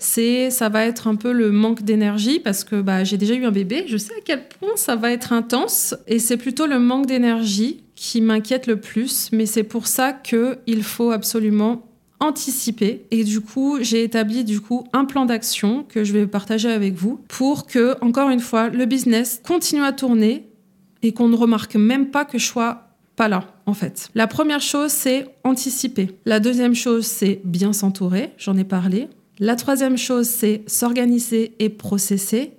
c'est 0.00 0.50
ça 0.50 0.68
va 0.68 0.86
être 0.86 1.06
un 1.06 1.14
peu 1.14 1.30
le 1.32 1.52
manque 1.52 1.82
d'énergie 1.82 2.40
parce 2.40 2.64
que 2.64 2.80
bah, 2.80 3.04
j'ai 3.04 3.18
déjà 3.18 3.34
eu 3.34 3.44
un 3.44 3.52
bébé, 3.52 3.84
je 3.86 3.96
sais 3.96 4.14
à 4.14 4.20
quel 4.24 4.48
point 4.48 4.76
ça 4.76 4.96
va 4.96 5.12
être 5.12 5.32
intense 5.32 5.94
et 6.08 6.18
c'est 6.18 6.38
plutôt 6.38 6.66
le 6.66 6.80
manque 6.80 7.06
d'énergie 7.06 7.84
qui 7.94 8.22
m'inquiète 8.22 8.66
le 8.66 8.80
plus, 8.80 9.28
mais 9.30 9.44
c'est 9.44 9.62
pour 9.62 9.86
ça 9.86 10.12
que 10.12 10.58
il 10.66 10.82
faut 10.82 11.10
absolument 11.10 11.86
anticiper 12.18 13.06
et 13.10 13.24
du 13.24 13.40
coup 13.40 13.78
j'ai 13.80 14.02
établi 14.02 14.42
du 14.44 14.60
coup 14.60 14.84
un 14.92 15.04
plan 15.04 15.26
d'action 15.26 15.84
que 15.88 16.02
je 16.02 16.12
vais 16.12 16.26
partager 16.26 16.70
avec 16.70 16.94
vous 16.94 17.20
pour 17.28 17.66
que 17.66 17.96
encore 18.02 18.30
une 18.30 18.40
fois 18.40 18.68
le 18.68 18.86
business 18.86 19.40
continue 19.46 19.82
à 19.82 19.92
tourner 19.92 20.48
et 21.02 21.12
qu'on 21.12 21.28
ne 21.28 21.36
remarque 21.36 21.76
même 21.76 22.10
pas 22.10 22.24
que 22.24 22.38
je 22.38 22.46
sois 22.46 22.88
pas 23.16 23.28
là 23.28 23.44
en 23.66 23.74
fait. 23.74 24.08
La 24.14 24.26
première 24.26 24.60
chose 24.60 24.90
c'est 24.90 25.26
anticiper. 25.44 26.10
La 26.24 26.40
deuxième 26.40 26.74
chose 26.74 27.04
c'est 27.04 27.40
bien 27.44 27.74
s'entourer, 27.74 28.30
j'en 28.38 28.56
ai 28.56 28.64
parlé. 28.64 29.08
La 29.42 29.56
troisième 29.56 29.96
chose, 29.96 30.28
c'est 30.28 30.62
s'organiser 30.66 31.54
et 31.60 31.70
processer. 31.70 32.52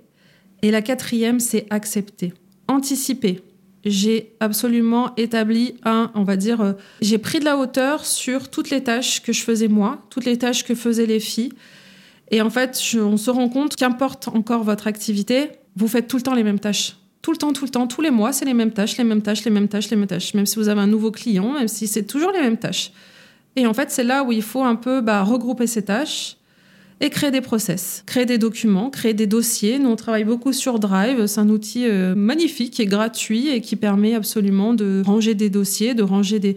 Et 0.62 0.72
la 0.72 0.82
quatrième, 0.82 1.38
c'est 1.38 1.64
accepter. 1.70 2.34
Anticiper. 2.66 3.40
J'ai 3.84 4.34
absolument 4.40 5.14
établi 5.16 5.76
un, 5.84 6.10
on 6.16 6.24
va 6.24 6.36
dire, 6.36 6.60
euh, 6.60 6.72
j'ai 7.00 7.18
pris 7.18 7.38
de 7.38 7.44
la 7.44 7.56
hauteur 7.56 8.04
sur 8.04 8.48
toutes 8.48 8.70
les 8.70 8.82
tâches 8.82 9.22
que 9.22 9.32
je 9.32 9.42
faisais 9.42 9.68
moi, 9.68 10.04
toutes 10.10 10.24
les 10.24 10.38
tâches 10.38 10.64
que 10.64 10.74
faisaient 10.74 11.06
les 11.06 11.20
filles. 11.20 11.52
Et 12.32 12.42
en 12.42 12.50
fait, 12.50 12.80
on 12.96 13.16
se 13.16 13.30
rend 13.30 13.48
compte 13.48 13.76
qu'importe 13.76 14.26
encore 14.26 14.64
votre 14.64 14.88
activité, 14.88 15.50
vous 15.76 15.86
faites 15.86 16.08
tout 16.08 16.16
le 16.16 16.22
temps 16.22 16.34
les 16.34 16.44
mêmes 16.44 16.60
tâches. 16.60 16.96
Tout 17.22 17.30
le 17.30 17.36
temps, 17.36 17.52
tout 17.52 17.64
le 17.64 17.70
temps, 17.70 17.86
tous 17.86 18.00
les 18.00 18.10
mois, 18.10 18.32
c'est 18.32 18.44
les 18.44 18.54
mêmes 18.54 18.72
tâches, 18.72 18.96
les 18.96 19.04
mêmes 19.04 19.22
tâches, 19.22 19.44
les 19.44 19.52
mêmes 19.52 19.68
tâches, 19.68 19.88
les 19.90 19.96
mêmes 19.96 20.08
tâches. 20.08 20.34
Même 20.34 20.46
si 20.46 20.56
vous 20.56 20.68
avez 20.68 20.80
un 20.80 20.88
nouveau 20.88 21.12
client, 21.12 21.52
même 21.52 21.68
si 21.68 21.86
c'est 21.86 22.04
toujours 22.04 22.32
les 22.32 22.40
mêmes 22.40 22.58
tâches. 22.58 22.90
Et 23.54 23.68
en 23.68 23.74
fait, 23.74 23.92
c'est 23.92 24.02
là 24.02 24.24
où 24.24 24.32
il 24.32 24.42
faut 24.42 24.64
un 24.64 24.74
peu 24.74 25.00
bah, 25.00 25.22
regrouper 25.22 25.68
ces 25.68 25.84
tâches 25.84 26.38
et 27.00 27.10
créer 27.10 27.30
des 27.30 27.40
process, 27.40 28.02
créer 28.06 28.26
des 28.26 28.38
documents, 28.38 28.90
créer 28.90 29.14
des 29.14 29.26
dossiers. 29.26 29.78
Nous, 29.78 29.88
on 29.88 29.96
travaille 29.96 30.24
beaucoup 30.24 30.52
sur 30.52 30.78
Drive. 30.78 31.26
C'est 31.26 31.40
un 31.40 31.48
outil 31.48 31.86
euh, 31.86 32.14
magnifique 32.14 32.78
et 32.80 32.86
gratuit 32.86 33.48
et 33.48 33.60
qui 33.60 33.76
permet 33.76 34.14
absolument 34.14 34.74
de 34.74 35.02
ranger 35.04 35.34
des 35.34 35.50
dossiers, 35.50 35.94
de 35.94 36.02
ranger 36.02 36.38
des... 36.38 36.56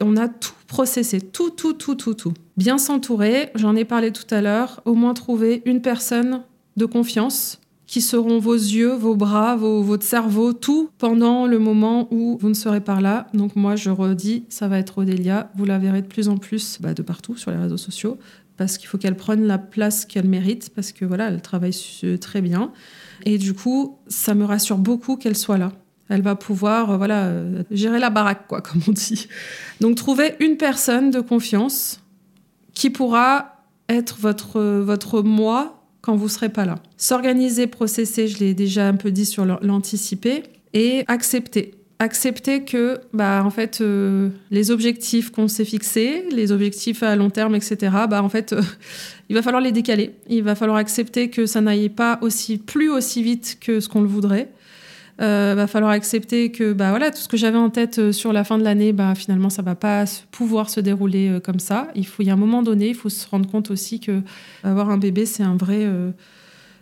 On 0.00 0.16
a 0.16 0.28
tout 0.28 0.52
processé, 0.66 1.20
tout, 1.20 1.50
tout, 1.50 1.72
tout, 1.72 1.96
tout, 1.96 2.14
tout. 2.14 2.34
Bien 2.56 2.78
s'entourer, 2.78 3.50
j'en 3.56 3.74
ai 3.74 3.84
parlé 3.84 4.12
tout 4.12 4.32
à 4.32 4.40
l'heure, 4.40 4.80
au 4.84 4.94
moins 4.94 5.14
trouver 5.14 5.62
une 5.64 5.82
personne 5.82 6.42
de 6.76 6.84
confiance 6.86 7.60
qui 7.90 8.00
seront 8.00 8.38
vos 8.38 8.54
yeux, 8.54 8.94
vos 8.94 9.16
bras, 9.16 9.56
votre 9.56 10.04
cerveau, 10.04 10.52
tout 10.52 10.90
pendant 10.98 11.48
le 11.48 11.58
moment 11.58 12.06
où 12.12 12.38
vous 12.40 12.48
ne 12.48 12.54
serez 12.54 12.80
pas 12.80 13.00
là. 13.00 13.26
Donc 13.34 13.56
moi, 13.56 13.74
je 13.74 13.90
redis, 13.90 14.44
ça 14.48 14.68
va 14.68 14.78
être 14.78 14.98
Odélia. 14.98 15.50
Vous 15.56 15.64
la 15.64 15.76
verrez 15.78 16.00
de 16.00 16.06
plus 16.06 16.28
en 16.28 16.36
plus 16.36 16.78
bah, 16.80 16.94
de 16.94 17.02
partout 17.02 17.36
sur 17.36 17.50
les 17.50 17.56
réseaux 17.56 17.76
sociaux 17.76 18.16
parce 18.60 18.76
qu'il 18.76 18.88
faut 18.88 18.98
qu'elle 18.98 19.16
prenne 19.16 19.46
la 19.46 19.56
place 19.56 20.04
qu'elle 20.04 20.28
mérite, 20.28 20.68
parce 20.74 20.92
que 20.92 21.06
voilà, 21.06 21.28
elle 21.28 21.40
travaille 21.40 21.74
très 22.20 22.42
bien. 22.42 22.72
Et 23.24 23.38
du 23.38 23.54
coup, 23.54 23.96
ça 24.06 24.34
me 24.34 24.44
rassure 24.44 24.76
beaucoup 24.76 25.16
qu'elle 25.16 25.34
soit 25.34 25.56
là. 25.56 25.72
Elle 26.10 26.20
va 26.20 26.34
pouvoir, 26.36 26.90
euh, 26.90 26.96
voilà, 26.98 27.24
euh, 27.24 27.62
gérer 27.70 27.98
la 27.98 28.10
baraque, 28.10 28.46
quoi, 28.48 28.60
comme 28.60 28.82
on 28.86 28.92
dit. 28.92 29.28
Donc, 29.80 29.96
trouver 29.96 30.34
une 30.40 30.58
personne 30.58 31.10
de 31.10 31.20
confiance 31.20 32.02
qui 32.74 32.90
pourra 32.90 33.64
être 33.88 34.18
votre, 34.18 34.60
votre 34.60 35.22
moi 35.22 35.82
quand 36.02 36.14
vous 36.14 36.28
serez 36.28 36.50
pas 36.50 36.66
là. 36.66 36.74
S'organiser, 36.98 37.66
processer, 37.66 38.28
je 38.28 38.40
l'ai 38.40 38.52
déjà 38.52 38.86
un 38.86 38.96
peu 38.96 39.10
dit 39.10 39.24
sur 39.24 39.46
l'anticiper, 39.46 40.42
et 40.74 41.04
accepter 41.08 41.79
accepter 42.00 42.64
que, 42.64 42.98
bah, 43.12 43.42
en 43.44 43.50
fait, 43.50 43.80
euh, 43.80 44.30
les 44.50 44.70
objectifs 44.70 45.30
qu'on 45.30 45.48
s'est 45.48 45.66
fixés, 45.66 46.24
les 46.32 46.50
objectifs 46.50 47.02
à 47.02 47.14
long 47.14 47.28
terme, 47.28 47.54
etc., 47.54 47.76
bah, 48.08 48.22
en 48.22 48.30
fait, 48.30 48.54
euh, 48.54 48.62
il 49.28 49.36
va 49.36 49.42
falloir 49.42 49.62
les 49.62 49.70
décaler. 49.70 50.14
Il 50.28 50.42
va 50.42 50.54
falloir 50.54 50.78
accepter 50.78 51.28
que 51.28 51.44
ça 51.44 51.60
n'aille 51.60 51.90
pas 51.90 52.18
aussi, 52.22 52.56
plus 52.56 52.88
aussi 52.88 53.22
vite 53.22 53.58
que 53.60 53.80
ce 53.80 53.88
qu'on 53.88 54.00
le 54.00 54.08
voudrait. 54.08 54.48
Il 55.18 55.24
euh, 55.24 55.52
va 55.54 55.66
falloir 55.66 55.92
accepter 55.92 56.50
que, 56.50 56.72
bah, 56.72 56.88
voilà, 56.88 57.10
tout 57.10 57.18
ce 57.18 57.28
que 57.28 57.36
j'avais 57.36 57.58
en 57.58 57.68
tête 57.68 58.12
sur 58.12 58.32
la 58.32 58.44
fin 58.44 58.56
de 58.56 58.64
l'année, 58.64 58.94
bah, 58.94 59.14
finalement, 59.14 59.50
ça 59.50 59.60
va 59.60 59.74
pas 59.74 60.06
pouvoir 60.30 60.70
se 60.70 60.80
dérouler 60.80 61.38
comme 61.44 61.60
ça. 61.60 61.88
Il 61.94 62.06
faut, 62.06 62.22
il 62.22 62.26
y 62.26 62.30
a 62.30 62.32
un 62.32 62.36
moment 62.36 62.62
donné, 62.62 62.88
il 62.88 62.94
faut 62.94 63.10
se 63.10 63.28
rendre 63.28 63.46
compte 63.46 63.70
aussi 63.70 64.00
que 64.00 64.22
avoir 64.64 64.88
un 64.88 64.96
bébé, 64.96 65.26
c'est 65.26 65.42
un 65.42 65.56
vrai 65.56 65.86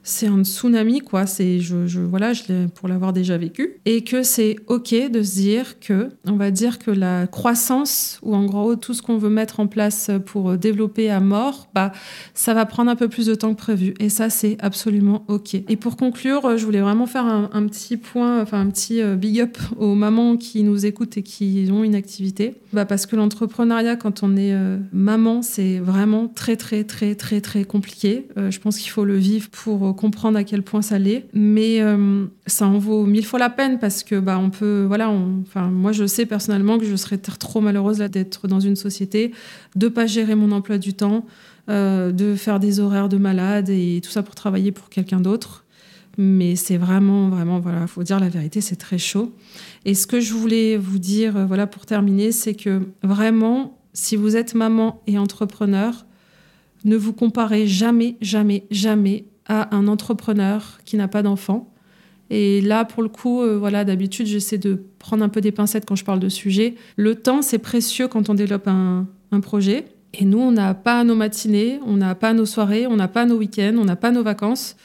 c'est 0.08 0.26
un 0.26 0.42
tsunami, 0.42 1.00
quoi. 1.00 1.26
C'est, 1.26 1.60
je, 1.60 2.00
voilà, 2.00 2.32
pour 2.74 2.88
l'avoir 2.88 3.12
déjà 3.12 3.36
vécu. 3.36 3.80
Et 3.84 4.02
que 4.02 4.22
c'est 4.22 4.56
OK 4.66 4.94
de 4.94 5.22
se 5.22 5.34
dire 5.34 5.78
que, 5.80 6.08
on 6.26 6.36
va 6.36 6.50
dire 6.50 6.78
que 6.78 6.90
la 6.90 7.26
croissance, 7.26 8.18
ou 8.22 8.34
en 8.34 8.44
gros, 8.44 8.76
tout 8.76 8.94
ce 8.94 9.02
qu'on 9.02 9.18
veut 9.18 9.28
mettre 9.28 9.60
en 9.60 9.66
place 9.66 10.10
pour 10.26 10.56
développer 10.56 11.10
à 11.10 11.20
mort, 11.20 11.68
bah, 11.74 11.92
ça 12.34 12.54
va 12.54 12.66
prendre 12.66 12.90
un 12.90 12.96
peu 12.96 13.08
plus 13.08 13.26
de 13.26 13.34
temps 13.34 13.52
que 13.52 13.58
prévu. 13.58 13.94
Et 14.00 14.08
ça, 14.08 14.30
c'est 14.30 14.56
absolument 14.60 15.24
OK. 15.28 15.54
Et 15.54 15.76
pour 15.76 15.96
conclure, 15.96 16.56
je 16.56 16.64
voulais 16.64 16.80
vraiment 16.80 17.06
faire 17.06 17.26
un, 17.26 17.66
petit 17.66 17.96
point, 17.96 18.40
enfin, 18.40 18.60
un 18.60 18.68
petit 18.68 19.02
euh, 19.02 19.16
big 19.16 19.40
up 19.40 19.58
aux 19.76 19.94
mamans 19.94 20.36
qui 20.36 20.62
nous 20.62 20.86
écoutent 20.86 21.16
et 21.16 21.22
qui 21.22 21.68
ont 21.70 21.84
une 21.84 21.94
activité. 21.94 22.54
Bah, 22.72 22.84
parce 22.84 23.06
que 23.06 23.16
l'entrepreneuriat, 23.16 23.96
quand 23.96 24.22
on 24.22 24.36
est 24.36 24.52
euh, 24.52 24.78
maman, 24.92 25.42
c'est 25.42 25.78
vraiment 25.78 26.28
très, 26.28 26.56
très, 26.56 26.84
très, 26.84 27.14
très, 27.14 27.40
très 27.40 27.64
compliqué. 27.64 28.28
Euh, 28.36 28.50
je 28.50 28.60
pense 28.60 28.78
qu'il 28.78 28.90
faut 28.90 29.04
le 29.04 29.16
vivre 29.16 29.48
pour 29.50 29.94
comprendre 29.98 30.38
à 30.38 30.44
quel 30.44 30.62
point 30.62 30.80
ça 30.80 30.98
l'est. 30.98 31.26
Mais 31.34 31.80
euh, 31.80 32.26
ça 32.46 32.66
en 32.66 32.78
vaut 32.78 33.04
mille 33.04 33.26
fois 33.26 33.38
la 33.38 33.50
peine 33.50 33.78
parce 33.78 34.02
que 34.04 34.18
bah 34.20 34.38
on 34.38 34.50
peut 34.50 34.84
voilà 34.86 35.10
enfin 35.10 35.68
moi 35.68 35.92
je 35.92 36.06
sais 36.06 36.24
personnellement 36.24 36.78
que 36.78 36.86
je 36.86 36.96
serais 36.96 37.18
trop 37.18 37.60
malheureuse 37.60 37.98
d'être 37.98 38.48
dans 38.48 38.60
une 38.60 38.76
société 38.76 39.32
de 39.76 39.88
pas 39.88 40.06
gérer 40.06 40.34
mon 40.34 40.52
emploi 40.52 40.78
du 40.78 40.94
temps 40.94 41.26
euh, 41.68 42.12
de 42.12 42.34
faire 42.34 42.60
des 42.60 42.80
horaires 42.80 43.10
de 43.10 43.18
malade 43.18 43.68
et 43.68 44.00
tout 44.02 44.10
ça 44.10 44.22
pour 44.22 44.34
travailler 44.34 44.72
pour 44.72 44.88
quelqu'un 44.88 45.20
d'autre. 45.20 45.66
Mais 46.16 46.56
c'est 46.56 46.78
vraiment, 46.78 47.28
vraiment, 47.28 47.60
voilà, 47.60 47.86
faut 47.86 48.02
dire 48.02 48.18
la 48.18 48.30
vérité, 48.30 48.62
c'est 48.62 48.76
très 48.76 48.96
chaud. 48.96 49.34
Et 49.84 49.94
ce 49.94 50.06
que 50.06 50.18
je 50.18 50.32
voulais 50.32 50.78
vous 50.78 50.98
dire, 50.98 51.36
euh, 51.36 51.44
voilà, 51.44 51.66
pour 51.66 51.84
terminer, 51.84 52.32
c'est 52.32 52.54
que 52.54 52.88
vraiment, 53.02 53.78
si 53.92 54.16
vous 54.16 54.34
êtes 54.34 54.54
maman 54.54 55.02
et 55.06 55.18
entrepreneur, 55.18 56.06
ne 56.86 56.96
vous 56.96 57.12
comparez 57.12 57.66
jamais, 57.66 58.16
jamais, 58.22 58.64
jamais 58.70 59.26
à 59.48 59.74
un 59.74 59.88
entrepreneur 59.88 60.78
qui 60.84 60.96
n'a 60.96 61.08
pas 61.08 61.22
d'enfant. 61.22 61.72
Et 62.30 62.60
là, 62.60 62.84
pour 62.84 63.02
le 63.02 63.08
coup, 63.08 63.42
euh, 63.42 63.56
voilà, 63.58 63.84
d'habitude, 63.84 64.26
j'essaie 64.26 64.58
de 64.58 64.82
prendre 64.98 65.24
un 65.24 65.30
peu 65.30 65.40
des 65.40 65.52
pincettes 65.52 65.86
quand 65.86 65.96
je 65.96 66.04
parle 66.04 66.20
de 66.20 66.28
sujet. 66.28 66.74
Le 66.96 67.14
temps, 67.14 67.40
c'est 67.40 67.58
précieux 67.58 68.06
quand 68.06 68.28
on 68.28 68.34
développe 68.34 68.68
un, 68.68 69.06
un 69.32 69.40
projet. 69.40 69.86
Et 70.14 70.24
nous, 70.24 70.38
on 70.38 70.52
n'a 70.52 70.74
pas 70.74 71.04
nos 71.04 71.14
matinées, 71.14 71.80
on 71.86 71.96
n'a 71.96 72.14
pas 72.14 72.32
nos 72.34 72.46
soirées, 72.46 72.86
on 72.86 72.96
n'a 72.96 73.08
pas 73.08 73.24
nos 73.24 73.36
week-ends, 73.36 73.76
on 73.78 73.84
n'a 73.84 73.96
pas 73.96 74.10
nos 74.10 74.22
vacances. 74.22 74.76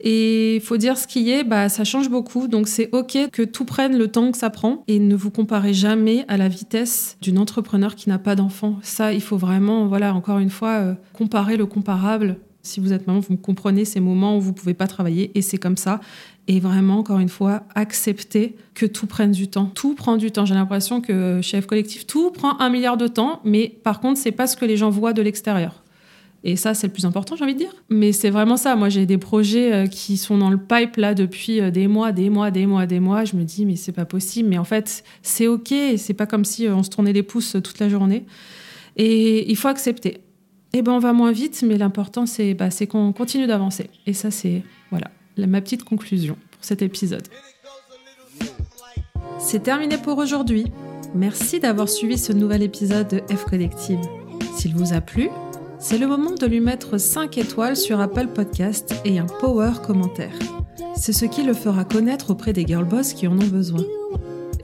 Et 0.00 0.56
il 0.56 0.60
faut 0.60 0.76
dire 0.76 0.96
ce 0.96 1.06
qui 1.06 1.30
est, 1.30 1.42
bah, 1.42 1.68
ça 1.68 1.84
change 1.84 2.08
beaucoup. 2.08 2.48
Donc 2.48 2.68
c'est 2.68 2.88
OK 2.92 3.16
que 3.32 3.42
tout 3.42 3.64
prenne 3.64 3.98
le 3.98 4.08
temps 4.08 4.30
que 4.30 4.38
ça 4.38 4.50
prend. 4.50 4.84
Et 4.86 4.98
ne 4.98 5.16
vous 5.16 5.30
comparez 5.30 5.74
jamais 5.74 6.24
à 6.28 6.36
la 6.36 6.48
vitesse 6.48 7.16
d'une 7.20 7.38
entrepreneur 7.38 7.94
qui 7.94 8.08
n'a 8.08 8.18
pas 8.18 8.36
d'enfant. 8.36 8.78
Ça, 8.82 9.12
il 9.12 9.22
faut 9.22 9.36
vraiment, 9.36 9.86
voilà, 9.86 10.14
encore 10.14 10.38
une 10.38 10.50
fois, 10.50 10.70
euh, 10.70 10.94
comparer 11.12 11.56
le 11.56 11.66
comparable. 11.66 12.36
Si 12.62 12.80
vous 12.80 12.92
êtes 12.92 13.06
maman, 13.06 13.20
vous 13.20 13.36
comprenez 13.36 13.84
ces 13.84 14.00
moments 14.00 14.36
où 14.36 14.40
vous 14.40 14.50
ne 14.50 14.54
pouvez 14.54 14.74
pas 14.74 14.86
travailler 14.86 15.30
et 15.34 15.42
c'est 15.42 15.58
comme 15.58 15.76
ça. 15.76 16.00
Et 16.48 16.60
vraiment, 16.60 16.98
encore 16.98 17.18
une 17.18 17.28
fois, 17.28 17.62
accepter 17.74 18.56
que 18.74 18.86
tout 18.86 19.06
prenne 19.06 19.32
du 19.32 19.48
temps. 19.48 19.66
Tout 19.74 19.94
prend 19.94 20.16
du 20.16 20.30
temps. 20.30 20.44
J'ai 20.44 20.54
l'impression 20.54 21.00
que 21.00 21.40
chez 21.42 21.60
F 21.60 21.66
Collectif, 21.66 22.06
tout 22.06 22.30
prend 22.30 22.58
un 22.58 22.70
milliard 22.70 22.96
de 22.96 23.06
temps, 23.06 23.40
mais 23.44 23.68
par 23.82 24.00
contre, 24.00 24.18
c'est 24.18 24.32
pas 24.32 24.46
ce 24.46 24.56
que 24.56 24.64
les 24.64 24.76
gens 24.76 24.90
voient 24.90 25.12
de 25.12 25.22
l'extérieur. 25.22 25.82
Et 26.44 26.56
ça, 26.56 26.72
c'est 26.72 26.86
le 26.86 26.92
plus 26.92 27.04
important, 27.04 27.34
j'ai 27.34 27.44
envie 27.44 27.54
de 27.54 27.58
dire. 27.58 27.74
Mais 27.90 28.12
c'est 28.12 28.30
vraiment 28.30 28.56
ça. 28.56 28.76
Moi, 28.76 28.88
j'ai 28.88 29.06
des 29.06 29.18
projets 29.18 29.72
euh, 29.72 29.86
qui 29.86 30.16
sont 30.16 30.38
dans 30.38 30.50
le 30.50 30.56
pipe 30.56 30.96
là 30.96 31.14
depuis 31.14 31.60
euh, 31.60 31.70
des 31.70 31.88
mois, 31.88 32.12
des 32.12 32.30
mois, 32.30 32.50
des 32.50 32.64
mois, 32.64 32.86
des 32.86 33.00
mois. 33.00 33.24
Je 33.24 33.34
me 33.36 33.42
dis, 33.42 33.66
mais 33.66 33.74
c'est 33.74 33.92
pas 33.92 34.04
possible. 34.04 34.48
Mais 34.48 34.58
en 34.58 34.64
fait, 34.64 35.02
c'est 35.22 35.48
OK. 35.48 35.74
C'est 35.96 36.14
pas 36.14 36.26
comme 36.26 36.44
si 36.44 36.66
euh, 36.66 36.76
on 36.76 36.82
se 36.82 36.90
tournait 36.90 37.12
les 37.12 37.24
pouces 37.24 37.56
toute 37.62 37.80
la 37.80 37.88
journée. 37.88 38.24
Et 38.96 39.50
il 39.50 39.56
faut 39.56 39.68
accepter. 39.68 40.18
Eh 40.72 40.82
ben, 40.82 40.92
on 40.92 40.98
va 40.98 41.12
moins 41.12 41.32
vite, 41.32 41.64
mais 41.66 41.78
l'important, 41.78 42.26
c'est 42.26 42.54
bah, 42.54 42.68
qu'on 42.88 43.12
continue 43.12 43.46
d'avancer. 43.46 43.88
Et 44.06 44.12
ça, 44.12 44.30
c'est 44.30 44.62
voilà 44.90 45.08
ma 45.46 45.60
petite 45.60 45.84
conclusion 45.84 46.36
pour 46.50 46.64
cet 46.64 46.82
épisode. 46.82 47.26
C'est 49.38 49.62
terminé 49.62 49.96
pour 49.98 50.18
aujourd'hui. 50.18 50.66
Merci 51.14 51.60
d'avoir 51.60 51.88
suivi 51.88 52.18
ce 52.18 52.32
nouvel 52.32 52.62
épisode 52.62 53.08
de 53.08 53.34
F 53.34 53.44
Collective. 53.44 54.00
S'il 54.56 54.74
vous 54.74 54.92
a 54.92 55.00
plu, 55.00 55.30
c'est 55.78 55.98
le 55.98 56.06
moment 56.06 56.32
de 56.32 56.46
lui 56.46 56.60
mettre 56.60 56.98
5 56.98 57.38
étoiles 57.38 57.76
sur 57.76 58.00
Apple 58.00 58.28
Podcast 58.34 58.94
et 59.04 59.18
un 59.18 59.26
power 59.26 59.72
commentaire. 59.86 60.36
C'est 60.96 61.12
ce 61.12 61.24
qui 61.24 61.44
le 61.44 61.54
fera 61.54 61.84
connaître 61.84 62.30
auprès 62.30 62.52
des 62.52 62.66
girlboss 62.66 63.12
qui 63.12 63.28
en 63.28 63.38
ont 63.38 63.46
besoin. 63.46 63.84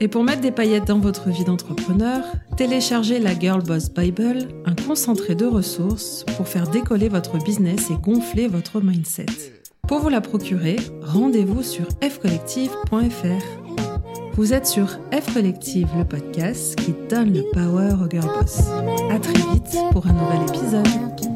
Et 0.01 0.09
pour 0.09 0.25
mettre 0.25 0.41
des 0.41 0.51
paillettes 0.51 0.87
dans 0.87 0.99
votre 0.99 1.29
vie 1.29 1.45
d'entrepreneur, 1.45 2.21
téléchargez 2.57 3.19
la 3.19 3.37
Girlboss 3.37 3.89
Bible, 3.89 4.49
un 4.65 4.74
concentré 4.85 5.35
de 5.35 5.45
ressources 5.45 6.25
pour 6.37 6.47
faire 6.47 6.67
décoller 6.67 7.09
votre 7.09 7.37
business 7.43 7.89
et 7.89 7.95
gonfler 7.95 8.47
votre 8.47 8.81
mindset. 8.81 9.25
Pour 9.87 9.99
vous 9.99 10.09
la 10.09 10.21
procurer, 10.21 10.77
rendez-vous 11.01 11.63
sur 11.63 11.85
fcollective.fr. 12.01 13.65
Vous 14.33 14.53
êtes 14.53 14.67
sur 14.67 14.87
F 15.13 15.33
Collective, 15.33 15.87
le 15.97 16.05
podcast 16.05 16.75
qui 16.77 16.93
donne 17.09 17.33
le 17.33 17.43
power 17.53 17.93
au 18.03 18.09
girl 18.09 18.27
boss. 18.39 18.61
À 19.09 19.19
très 19.19 19.33
vite 19.53 19.77
pour 19.91 20.05
un 20.07 20.13
nouvel 20.13 20.41
épisode. 20.49 21.34